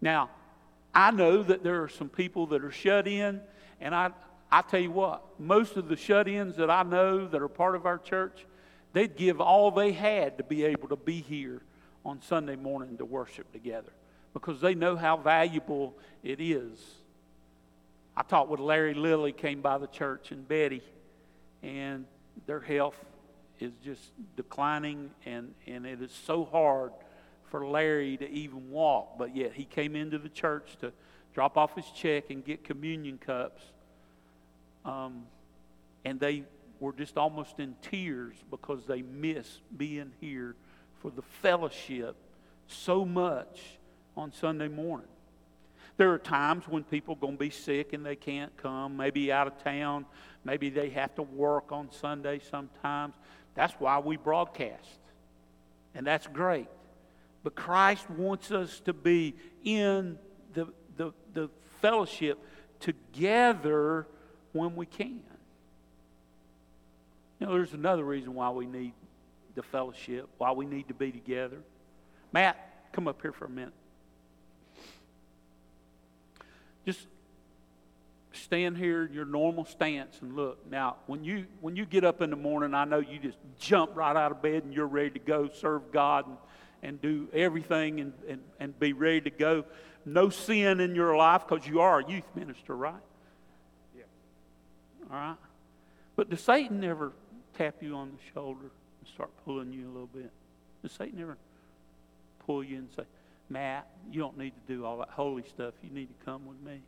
Now, 0.00 0.30
I 0.92 1.10
know 1.12 1.42
that 1.44 1.62
there 1.62 1.82
are 1.84 1.88
some 1.88 2.08
people 2.08 2.48
that 2.48 2.64
are 2.64 2.72
shut 2.72 3.06
in, 3.06 3.40
and 3.80 3.94
I, 3.94 4.10
I 4.50 4.62
tell 4.62 4.80
you 4.80 4.90
what, 4.90 5.22
most 5.38 5.76
of 5.76 5.88
the 5.88 5.96
shut 5.96 6.28
ins 6.28 6.56
that 6.56 6.70
I 6.70 6.82
know 6.82 7.26
that 7.26 7.42
are 7.42 7.48
part 7.48 7.74
of 7.74 7.84
our 7.86 7.98
church, 7.98 8.46
They'd 8.96 9.14
give 9.14 9.42
all 9.42 9.70
they 9.70 9.92
had 9.92 10.38
to 10.38 10.42
be 10.42 10.64
able 10.64 10.88
to 10.88 10.96
be 10.96 11.20
here 11.20 11.60
on 12.02 12.22
Sunday 12.22 12.56
morning 12.56 12.96
to 12.96 13.04
worship 13.04 13.52
together 13.52 13.92
because 14.32 14.62
they 14.62 14.74
know 14.74 14.96
how 14.96 15.18
valuable 15.18 15.94
it 16.22 16.40
is. 16.40 16.78
I 18.16 18.22
talked 18.22 18.48
with 18.48 18.58
Larry 18.58 18.94
Lilly, 18.94 19.32
came 19.32 19.60
by 19.60 19.76
the 19.76 19.86
church, 19.86 20.30
and 20.30 20.48
Betty, 20.48 20.80
and 21.62 22.06
their 22.46 22.58
health 22.58 22.98
is 23.60 23.72
just 23.84 24.12
declining, 24.34 25.10
and, 25.26 25.52
and 25.66 25.84
it 25.84 26.00
is 26.00 26.10
so 26.24 26.46
hard 26.46 26.92
for 27.50 27.66
Larry 27.66 28.16
to 28.16 28.30
even 28.30 28.70
walk. 28.70 29.18
But 29.18 29.36
yet 29.36 29.52
he 29.52 29.66
came 29.66 29.94
into 29.94 30.18
the 30.18 30.30
church 30.30 30.78
to 30.80 30.90
drop 31.34 31.58
off 31.58 31.74
his 31.74 31.90
check 31.90 32.30
and 32.30 32.42
get 32.42 32.64
communion 32.64 33.18
cups. 33.18 33.62
Um, 34.86 35.26
and 36.04 36.20
they 36.20 36.44
were 36.78 36.92
just 36.92 37.18
almost 37.18 37.58
in 37.58 37.74
tears 37.82 38.36
because 38.50 38.86
they 38.86 39.02
miss 39.02 39.60
being 39.76 40.12
here 40.20 40.54
for 41.00 41.10
the 41.10 41.22
fellowship 41.42 42.16
so 42.68 43.04
much 43.04 43.60
on 44.16 44.32
Sunday 44.32 44.68
morning. 44.68 45.08
There 45.96 46.12
are 46.12 46.18
times 46.18 46.68
when 46.68 46.84
people 46.84 47.14
are 47.14 47.18
going 47.18 47.34
to 47.34 47.38
be 47.38 47.50
sick 47.50 47.92
and 47.92 48.04
they 48.04 48.16
can't 48.16 48.54
come, 48.56 48.96
maybe 48.96 49.32
out 49.32 49.46
of 49.46 49.62
town, 49.64 50.06
maybe 50.44 50.70
they 50.70 50.90
have 50.90 51.14
to 51.16 51.22
work 51.22 51.72
on 51.72 51.90
Sunday 51.90 52.40
sometimes. 52.50 53.14
That's 53.54 53.72
why 53.74 53.98
we 53.98 54.16
broadcast. 54.16 55.00
And 55.94 56.06
that's 56.06 56.26
great. 56.26 56.68
But 57.42 57.54
Christ 57.54 58.08
wants 58.10 58.50
us 58.50 58.80
to 58.80 58.92
be 58.92 59.34
in 59.64 60.18
the, 60.52 60.68
the, 60.96 61.12
the 61.32 61.48
fellowship 61.80 62.38
together 62.78 64.06
when 64.56 64.74
we 64.76 64.86
can. 64.86 65.20
You 67.38 67.46
know, 67.46 67.52
there's 67.52 67.74
another 67.74 68.04
reason 68.04 68.34
why 68.34 68.50
we 68.50 68.66
need 68.66 68.92
the 69.54 69.62
fellowship, 69.62 70.28
why 70.38 70.52
we 70.52 70.66
need 70.66 70.88
to 70.88 70.94
be 70.94 71.10
together. 71.10 71.58
Matt, 72.32 72.92
come 72.92 73.08
up 73.08 73.20
here 73.22 73.32
for 73.32 73.46
a 73.46 73.50
minute. 73.50 73.72
Just 76.84 77.06
stand 78.32 78.76
here 78.76 79.06
in 79.06 79.12
your 79.12 79.24
normal 79.24 79.64
stance 79.64 80.18
and 80.20 80.36
look. 80.36 80.58
Now, 80.70 80.96
when 81.06 81.24
you 81.24 81.46
when 81.60 81.74
you 81.74 81.84
get 81.84 82.04
up 82.04 82.20
in 82.22 82.30
the 82.30 82.36
morning, 82.36 82.74
I 82.74 82.84
know 82.84 82.98
you 82.98 83.18
just 83.18 83.38
jump 83.58 83.96
right 83.96 84.14
out 84.14 84.30
of 84.30 84.42
bed 84.42 84.64
and 84.64 84.72
you're 84.72 84.86
ready 84.86 85.10
to 85.10 85.18
go 85.18 85.48
serve 85.52 85.90
God 85.90 86.26
and, 86.26 86.36
and 86.82 87.02
do 87.02 87.28
everything 87.32 88.00
and, 88.00 88.12
and, 88.28 88.40
and 88.60 88.78
be 88.78 88.92
ready 88.92 89.22
to 89.22 89.30
go. 89.30 89.64
No 90.04 90.28
sin 90.28 90.80
in 90.80 90.94
your 90.94 91.16
life 91.16 91.44
because 91.48 91.66
you 91.66 91.80
are 91.80 92.00
a 92.00 92.08
youth 92.08 92.28
minister, 92.36 92.76
right? 92.76 92.94
All 95.10 95.16
right. 95.16 95.36
But 96.16 96.30
does 96.30 96.40
Satan 96.40 96.82
ever 96.84 97.12
tap 97.56 97.76
you 97.80 97.94
on 97.94 98.12
the 98.12 98.32
shoulder 98.34 98.70
and 99.00 99.08
start 99.14 99.30
pulling 99.44 99.72
you 99.72 99.86
a 99.86 99.92
little 99.92 100.08
bit? 100.12 100.30
Does 100.82 100.92
Satan 100.92 101.20
ever 101.20 101.36
pull 102.46 102.64
you 102.64 102.78
and 102.78 102.88
say, 102.96 103.04
Matt, 103.48 103.88
you 104.10 104.20
don't 104.20 104.38
need 104.38 104.52
to 104.54 104.72
do 104.72 104.84
all 104.84 104.98
that 104.98 105.10
holy 105.10 105.44
stuff. 105.44 105.74
You 105.82 105.90
need 105.90 106.08
to 106.08 106.24
come 106.24 106.46
with 106.46 106.60
me. 106.60 106.80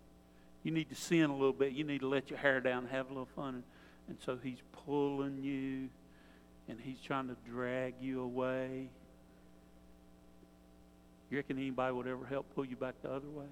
You 0.64 0.72
need 0.72 0.88
to 0.88 0.94
sin 0.94 1.30
a 1.30 1.32
little 1.32 1.52
bit. 1.52 1.72
You 1.72 1.84
need 1.84 2.00
to 2.00 2.08
let 2.08 2.30
your 2.30 2.38
hair 2.38 2.60
down 2.60 2.84
and 2.84 2.88
have 2.90 3.06
a 3.06 3.08
little 3.10 3.28
fun. 3.36 3.54
And, 3.54 3.62
and 4.08 4.18
so 4.24 4.38
he's 4.42 4.58
pulling 4.84 5.42
you 5.42 5.88
and 6.68 6.78
he's 6.80 6.98
trying 7.00 7.28
to 7.28 7.36
drag 7.48 7.94
you 8.00 8.22
away. 8.22 8.88
You 11.30 11.36
reckon 11.36 11.58
anybody 11.58 11.94
would 11.94 12.06
ever 12.06 12.24
help 12.24 12.46
pull 12.54 12.64
you 12.64 12.76
back 12.76 12.94
the 13.02 13.10
other 13.10 13.28
way? 13.28 13.46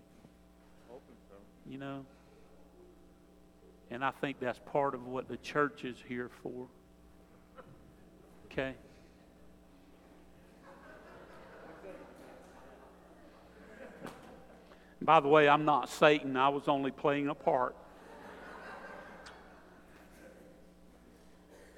Hoping 0.88 1.16
So. 1.28 1.36
You 1.70 1.78
know? 1.78 2.04
And 3.90 4.04
I 4.04 4.10
think 4.10 4.40
that's 4.40 4.58
part 4.66 4.94
of 4.94 5.06
what 5.06 5.28
the 5.28 5.36
church 5.36 5.84
is 5.84 5.96
here 6.08 6.30
for. 6.42 6.66
Okay? 8.46 8.74
By 15.00 15.20
the 15.20 15.28
way, 15.28 15.48
I'm 15.48 15.64
not 15.64 15.88
Satan. 15.88 16.36
I 16.36 16.48
was 16.48 16.68
only 16.68 16.90
playing 16.90 17.28
a 17.28 17.34
part. 17.34 17.76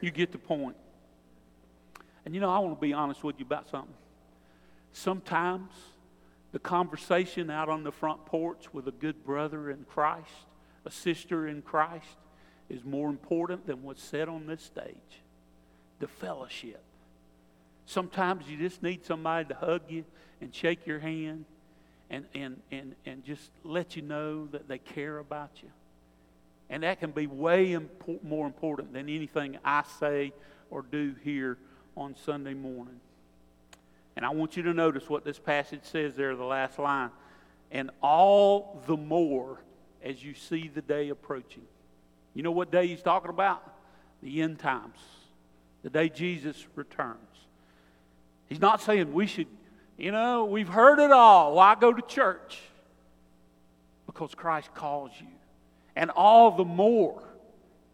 You 0.01 0.11
get 0.11 0.33
the 0.33 0.39
point. 0.39 0.77
And 2.25 2.35
you 2.35 2.41
know, 2.41 2.51
I 2.51 2.59
want 2.61 2.77
to 2.77 2.81
be 2.81 2.93
honest 2.93 3.25
with 3.25 3.39
you 3.39 3.45
about 3.45 3.69
something. 3.69 3.95
Sometimes 4.93 5.73
the 6.53 6.59
conversation 6.59 7.51
out 7.51 7.69
on 7.69 7.83
the 7.83 7.93
front 7.93 8.25
porch 8.25 8.73
with 8.73 8.89
a 8.89 8.93
good 8.93 9.25
brother 9.25 9.71
in 9.71 9.85
Christ, 9.85 10.31
a 10.85 10.91
sister 10.91 11.47
in 11.47 11.63
Christ, 11.63 12.17
is 12.69 12.85
more 12.85 13.09
important 13.09 13.67
than 13.67 13.83
what's 13.83 14.03
said 14.03 14.29
on 14.29 14.47
this 14.47 14.63
stage 14.63 15.23
the 16.01 16.07
fellowship. 16.07 16.81
Sometimes 17.87 18.49
you 18.49 18.57
just 18.57 18.83
need 18.83 19.05
somebody 19.05 19.49
to 19.49 19.55
hug 19.55 19.83
you 19.89 20.05
and 20.41 20.55
shake 20.55 20.87
your 20.87 21.01
hand 21.01 21.45
and, 22.11 22.25
and, 22.35 22.61
and, 22.71 22.95
and 23.05 23.25
just 23.25 23.51
let 23.65 23.97
you 23.97 24.03
know 24.03 24.47
that 24.47 24.69
they 24.69 24.79
care 24.79 25.19
about 25.19 25.51
you. 25.63 25.71
And 26.71 26.83
that 26.83 27.01
can 27.01 27.11
be 27.11 27.27
way 27.27 27.77
more 28.23 28.47
important 28.47 28.93
than 28.93 29.09
anything 29.09 29.59
I 29.65 29.85
say 29.99 30.33
or 30.71 30.83
do 30.83 31.15
here 31.25 31.57
on 31.97 32.15
Sunday 32.25 32.55
morning. 32.55 33.01
And 34.17 34.27
I 34.27 34.31
want 34.31 34.57
you 34.57 34.63
to 34.65 34.75
notice 34.75 35.09
what 35.09 35.25
this 35.25 35.39
passage 35.39 35.85
says 35.85 36.15
there, 36.15 36.37
the 36.37 36.45
last 36.45 36.79
line. 36.79 37.11
And 37.71 37.91
all 38.03 38.83
the 38.87 38.97
more 38.97 39.61
as 40.03 40.23
you 40.23 40.35
see 40.35 40.69
the 40.69 40.83
day 40.83 41.09
approaching. 41.09 41.65
You 42.35 42.43
know 42.43 42.51
what 42.51 42.71
day 42.71 42.87
he's 42.87 43.03
talking 43.03 43.31
about? 43.31 43.63
The 44.23 44.43
end 44.43 44.59
times, 44.59 44.99
the 45.83 45.91
day 45.91 46.09
Jesus 46.09 46.67
returns. 46.75 47.17
He's 48.47 48.61
not 48.61 48.81
saying 48.81 49.13
we 49.13 49.27
should, 49.27 49.49
you 49.97 50.13
know, 50.13 50.45
we've 50.45 50.69
heard 50.69 50.99
it 50.99 51.11
all. 51.11 51.55
Why 51.55 51.75
go 51.75 51.93
to 51.93 52.03
church? 52.03 52.59
Because 54.07 54.35
Christ 54.35 54.75
calls 54.75 55.11
you. 55.21 55.27
And 55.95 56.11
all 56.11 56.53
the 56.53 56.65
more 56.65 57.23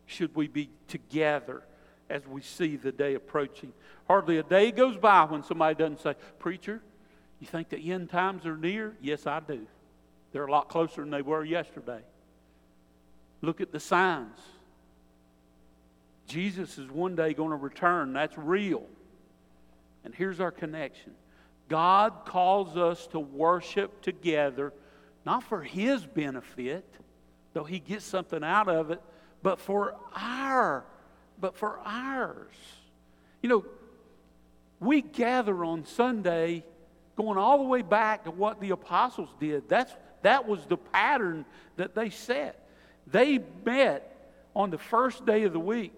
should 0.06 0.34
we 0.34 0.46
be 0.46 0.68
together 0.88 1.62
as 2.10 2.26
we 2.26 2.42
see 2.42 2.76
the 2.76 2.92
day 2.92 3.14
approaching. 3.14 3.72
Hardly 4.06 4.38
a 4.38 4.42
day 4.42 4.70
goes 4.70 4.96
by 4.96 5.24
when 5.24 5.42
somebody 5.42 5.74
doesn't 5.74 6.00
say, 6.00 6.14
Preacher, 6.38 6.82
you 7.40 7.46
think 7.46 7.70
the 7.70 7.92
end 7.92 8.10
times 8.10 8.46
are 8.46 8.56
near? 8.56 8.94
Yes, 9.00 9.26
I 9.26 9.40
do. 9.40 9.66
They're 10.34 10.46
a 10.46 10.50
lot 10.50 10.68
closer 10.68 11.00
than 11.00 11.10
they 11.10 11.22
were 11.22 11.44
yesterday. 11.44 12.00
Look 13.40 13.60
at 13.60 13.70
the 13.70 13.78
signs. 13.78 14.36
Jesus 16.26 16.76
is 16.76 16.90
one 16.90 17.14
day 17.14 17.34
going 17.34 17.50
to 17.50 17.56
return. 17.56 18.12
That's 18.12 18.36
real. 18.36 18.84
And 20.04 20.12
here's 20.12 20.40
our 20.40 20.50
connection 20.50 21.12
God 21.68 22.24
calls 22.26 22.76
us 22.76 23.06
to 23.08 23.20
worship 23.20 24.02
together, 24.02 24.72
not 25.24 25.44
for 25.44 25.62
His 25.62 26.04
benefit, 26.04 26.84
though 27.52 27.62
He 27.62 27.78
gets 27.78 28.04
something 28.04 28.42
out 28.42 28.68
of 28.68 28.90
it, 28.90 29.00
but 29.40 29.60
for 29.60 29.94
our, 30.16 30.84
but 31.40 31.56
for 31.56 31.78
ours. 31.84 32.50
You 33.40 33.50
know, 33.50 33.64
we 34.80 35.00
gather 35.00 35.64
on 35.64 35.86
Sunday 35.86 36.64
going 37.14 37.38
all 37.38 37.58
the 37.58 37.68
way 37.68 37.82
back 37.82 38.24
to 38.24 38.32
what 38.32 38.60
the 38.60 38.70
apostles 38.70 39.28
did. 39.38 39.68
That's, 39.68 39.94
that 40.24 40.48
was 40.48 40.64
the 40.66 40.76
pattern 40.76 41.44
that 41.76 41.94
they 41.94 42.10
set. 42.10 42.66
They 43.06 43.40
met 43.64 44.32
on 44.56 44.70
the 44.70 44.78
first 44.78 45.24
day 45.26 45.44
of 45.44 45.52
the 45.52 45.60
week. 45.60 45.96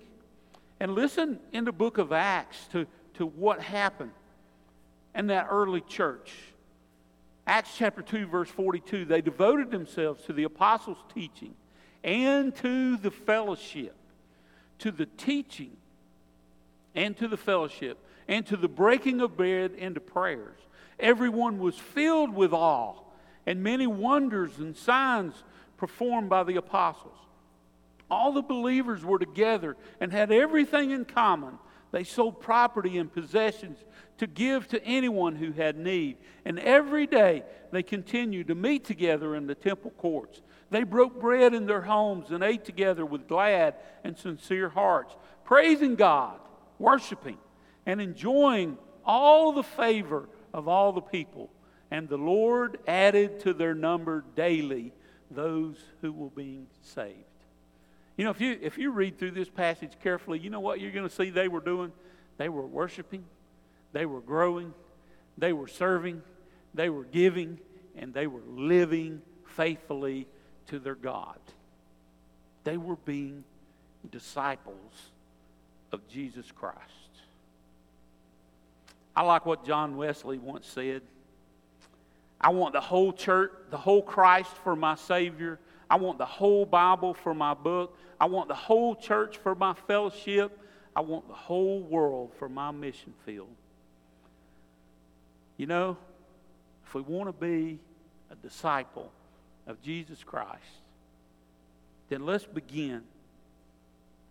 And 0.78 0.94
listen 0.94 1.38
in 1.52 1.64
the 1.64 1.72
book 1.72 1.98
of 1.98 2.12
Acts 2.12 2.66
to, 2.72 2.86
to 3.14 3.26
what 3.26 3.60
happened 3.60 4.12
in 5.14 5.28
that 5.28 5.46
early 5.50 5.80
church. 5.80 6.32
Acts 7.46 7.70
chapter 7.76 8.02
2, 8.02 8.26
verse 8.26 8.50
42 8.50 9.04
they 9.04 9.20
devoted 9.20 9.70
themselves 9.70 10.24
to 10.24 10.32
the 10.32 10.44
apostles' 10.44 10.98
teaching 11.14 11.54
and 12.02 12.54
to 12.56 12.96
the 12.96 13.10
fellowship, 13.10 13.94
to 14.80 14.90
the 14.90 15.06
teaching 15.06 15.76
and 16.94 17.16
to 17.16 17.28
the 17.28 17.36
fellowship, 17.36 17.98
and 18.26 18.44
to 18.46 18.56
the 18.56 18.68
breaking 18.68 19.20
of 19.20 19.36
bread 19.36 19.72
and 19.78 19.94
to 19.94 20.00
prayers. 20.00 20.58
Everyone 20.98 21.58
was 21.58 21.76
filled 21.76 22.34
with 22.34 22.52
awe, 22.52 22.94
and 23.46 23.62
many 23.62 23.86
wonders 23.86 24.58
and 24.58 24.76
signs 24.76 25.44
performed 25.76 26.28
by 26.28 26.42
the 26.42 26.56
apostles. 26.56 27.16
All 28.10 28.32
the 28.32 28.42
believers 28.42 29.04
were 29.04 29.18
together 29.18 29.76
and 30.00 30.12
had 30.12 30.30
everything 30.32 30.90
in 30.90 31.04
common. 31.04 31.58
They 31.92 32.04
sold 32.04 32.40
property 32.40 32.98
and 32.98 33.12
possessions 33.12 33.78
to 34.18 34.26
give 34.26 34.68
to 34.68 34.84
anyone 34.84 35.36
who 35.36 35.52
had 35.52 35.76
need. 35.76 36.18
And 36.44 36.58
every 36.58 37.06
day 37.06 37.42
they 37.72 37.82
continued 37.82 38.48
to 38.48 38.54
meet 38.54 38.84
together 38.84 39.34
in 39.34 39.46
the 39.46 39.54
temple 39.54 39.92
courts. 39.92 40.42
They 40.70 40.82
broke 40.82 41.20
bread 41.20 41.54
in 41.54 41.66
their 41.66 41.82
homes 41.82 42.30
and 42.30 42.42
ate 42.42 42.64
together 42.64 43.06
with 43.06 43.28
glad 43.28 43.74
and 44.04 44.16
sincere 44.16 44.68
hearts, 44.68 45.16
praising 45.44 45.94
God, 45.94 46.40
worshiping, 46.78 47.38
and 47.84 48.00
enjoying 48.00 48.78
all 49.04 49.52
the 49.52 49.62
favor 49.62 50.28
of 50.52 50.66
all 50.66 50.92
the 50.92 51.00
people. 51.00 51.50
And 51.90 52.08
the 52.08 52.16
Lord 52.16 52.78
added 52.86 53.40
to 53.40 53.52
their 53.52 53.74
number 53.74 54.24
daily 54.34 54.92
those 55.30 55.76
who 56.00 56.12
were 56.12 56.30
being 56.30 56.66
saved. 56.82 57.14
You 58.16 58.24
know, 58.24 58.30
if 58.30 58.40
you, 58.40 58.58
if 58.60 58.78
you 58.78 58.90
read 58.90 59.18
through 59.18 59.32
this 59.32 59.48
passage 59.48 59.92
carefully, 60.02 60.38
you 60.38 60.50
know 60.50 60.60
what 60.60 60.80
you're 60.80 60.92
going 60.92 61.08
to 61.08 61.14
see 61.14 61.30
they 61.30 61.48
were 61.48 61.60
doing? 61.60 61.92
They 62.38 62.48
were 62.48 62.66
worshiping, 62.66 63.24
they 63.92 64.06
were 64.06 64.20
growing, 64.20 64.74
they 65.38 65.52
were 65.52 65.68
serving, 65.68 66.22
they 66.74 66.90
were 66.90 67.04
giving, 67.04 67.58
and 67.96 68.12
they 68.12 68.26
were 68.26 68.42
living 68.46 69.22
faithfully 69.44 70.26
to 70.68 70.78
their 70.78 70.94
God. 70.94 71.38
They 72.64 72.76
were 72.76 72.96
being 72.96 73.44
disciples 74.10 74.92
of 75.92 76.06
Jesus 76.08 76.50
Christ. 76.52 76.76
I 79.14 79.22
like 79.22 79.46
what 79.46 79.64
John 79.64 79.96
Wesley 79.96 80.38
once 80.38 80.66
said. 80.66 81.02
I 82.40 82.50
want 82.50 82.72
the 82.74 82.80
whole 82.80 83.12
church, 83.12 83.50
the 83.70 83.76
whole 83.76 84.02
Christ 84.02 84.50
for 84.62 84.76
my 84.76 84.94
Savior. 84.94 85.58
I 85.88 85.96
want 85.96 86.18
the 86.18 86.26
whole 86.26 86.66
Bible 86.66 87.14
for 87.14 87.34
my 87.34 87.54
book. 87.54 87.96
I 88.20 88.26
want 88.26 88.48
the 88.48 88.54
whole 88.54 88.94
church 88.94 89.38
for 89.38 89.54
my 89.54 89.74
fellowship. 89.86 90.58
I 90.94 91.00
want 91.00 91.28
the 91.28 91.34
whole 91.34 91.80
world 91.80 92.32
for 92.38 92.48
my 92.48 92.70
mission 92.70 93.14
field. 93.24 93.48
You 95.56 95.66
know, 95.66 95.96
if 96.86 96.94
we 96.94 97.02
want 97.02 97.28
to 97.28 97.32
be 97.32 97.78
a 98.30 98.34
disciple 98.36 99.10
of 99.66 99.80
Jesus 99.82 100.22
Christ, 100.22 100.62
then 102.08 102.24
let's 102.24 102.44
begin 102.44 103.02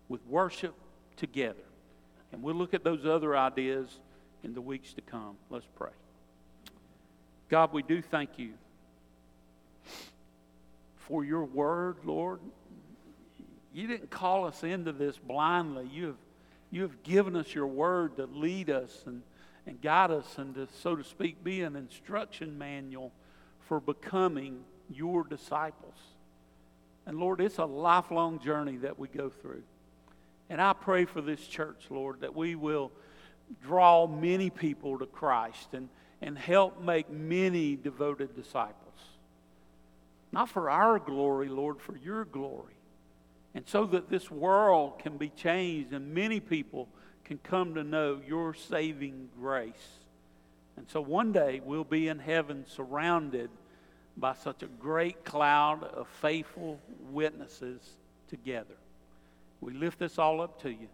with 0.08 0.26
worship 0.28 0.76
together. 1.18 1.64
And 2.32 2.42
we'll 2.44 2.56
look 2.56 2.74
at 2.74 2.84
those 2.84 3.06
other 3.06 3.36
ideas 3.36 4.00
in 4.44 4.54
the 4.54 4.62
weeks 4.62 4.94
to 4.94 5.02
come. 5.02 5.38
Let's 5.50 5.68
pray. 5.76 5.92
God, 7.50 7.74
we 7.74 7.84
do 7.84 8.02
thank 8.02 8.40
you 8.40 8.54
for 10.98 11.24
your 11.24 11.46
word, 11.46 11.98
Lord. 12.04 12.40
You 13.72 13.88
didn't 13.88 14.10
call 14.10 14.46
us 14.46 14.64
into 14.64 14.92
this 14.92 15.18
blindly. 15.18 15.88
You 15.92 16.08
have, 16.08 16.16
you 16.72 16.82
have 16.82 17.04
given 17.04 17.36
us 17.36 17.54
your 17.54 17.68
word 17.68 18.18
to 18.18 18.26
lead 18.26 18.72
us 18.72 19.04
and, 19.06 19.22
and 19.68 19.80
guide 19.80 20.10
us 20.10 20.38
and 20.38 20.56
to, 20.56 20.68
so 20.82 20.96
to 20.96 21.04
speak, 21.04 21.44
be 21.44 21.62
an 21.62 21.76
instruction 21.76 22.58
manual 22.58 23.12
for 23.68 23.80
becoming 23.80 24.64
your 24.90 25.24
disciples. 25.24 25.98
And 27.06 27.20
Lord, 27.20 27.42
it's 27.42 27.60
a 27.60 27.66
lifelong 27.66 28.40
journey 28.40 28.78
that 28.78 28.98
we 28.98 29.08
go 29.08 29.30
through. 29.30 29.64
And 30.50 30.60
I 30.60 30.74
pray 30.74 31.06
for 31.06 31.22
this 31.22 31.46
church, 31.46 31.86
Lord, 31.92 32.22
that 32.22 32.36
we 32.36 32.56
will 32.56 32.92
draw 33.62 34.08
many 34.08 34.50
people 34.50 34.98
to 34.98 35.06
Christ 35.06 35.74
and, 35.74 35.90
and 36.22 36.38
help 36.38 36.82
make 36.82 37.10
many 37.10 37.76
devoted 37.76 38.36
disciples. 38.36 38.76
Not 40.32 40.50
for 40.50 40.70
our 40.70 41.00
glory, 41.00 41.48
Lord, 41.48 41.80
for 41.80 41.98
your 41.98 42.26
glory. 42.26 42.74
And 43.54 43.66
so 43.68 43.86
that 43.86 44.10
this 44.10 44.30
world 44.30 45.00
can 45.00 45.18
be 45.18 45.30
changed 45.30 45.94
and 45.94 46.14
many 46.14 46.40
people 46.40 46.90
can 47.24 47.38
come 47.40 47.76
to 47.76 47.84
know 47.84 48.22
your 48.28 48.54
saving 48.54 49.30
grace. 49.40 50.00
And 50.78 50.90
so 50.90 51.00
one 51.02 51.32
day 51.32 51.62
we'll 51.64 51.86
be 51.86 52.10
in 52.10 52.20
heaven 52.20 52.66
surrounded 52.68 53.50
by 54.18 54.34
such 54.34 54.64
a 54.64 54.68
great 54.68 55.24
cloud 55.24 55.84
of 55.84 56.08
faithful 56.22 56.80
witnesses 57.12 57.82
together. 58.28 58.76
We 59.62 59.74
lift 59.74 60.00
this 60.00 60.20
all 60.20 60.42
up 60.42 60.62
to 60.64 60.70
you. 60.70 60.90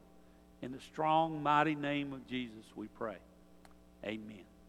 In 0.62 0.72
the 0.72 0.80
strong, 0.80 1.42
mighty 1.42 1.76
name 1.76 2.14
of 2.14 2.28
Jesus, 2.28 2.66
we 2.76 2.88
pray. 2.88 3.18
Amen. 4.06 4.51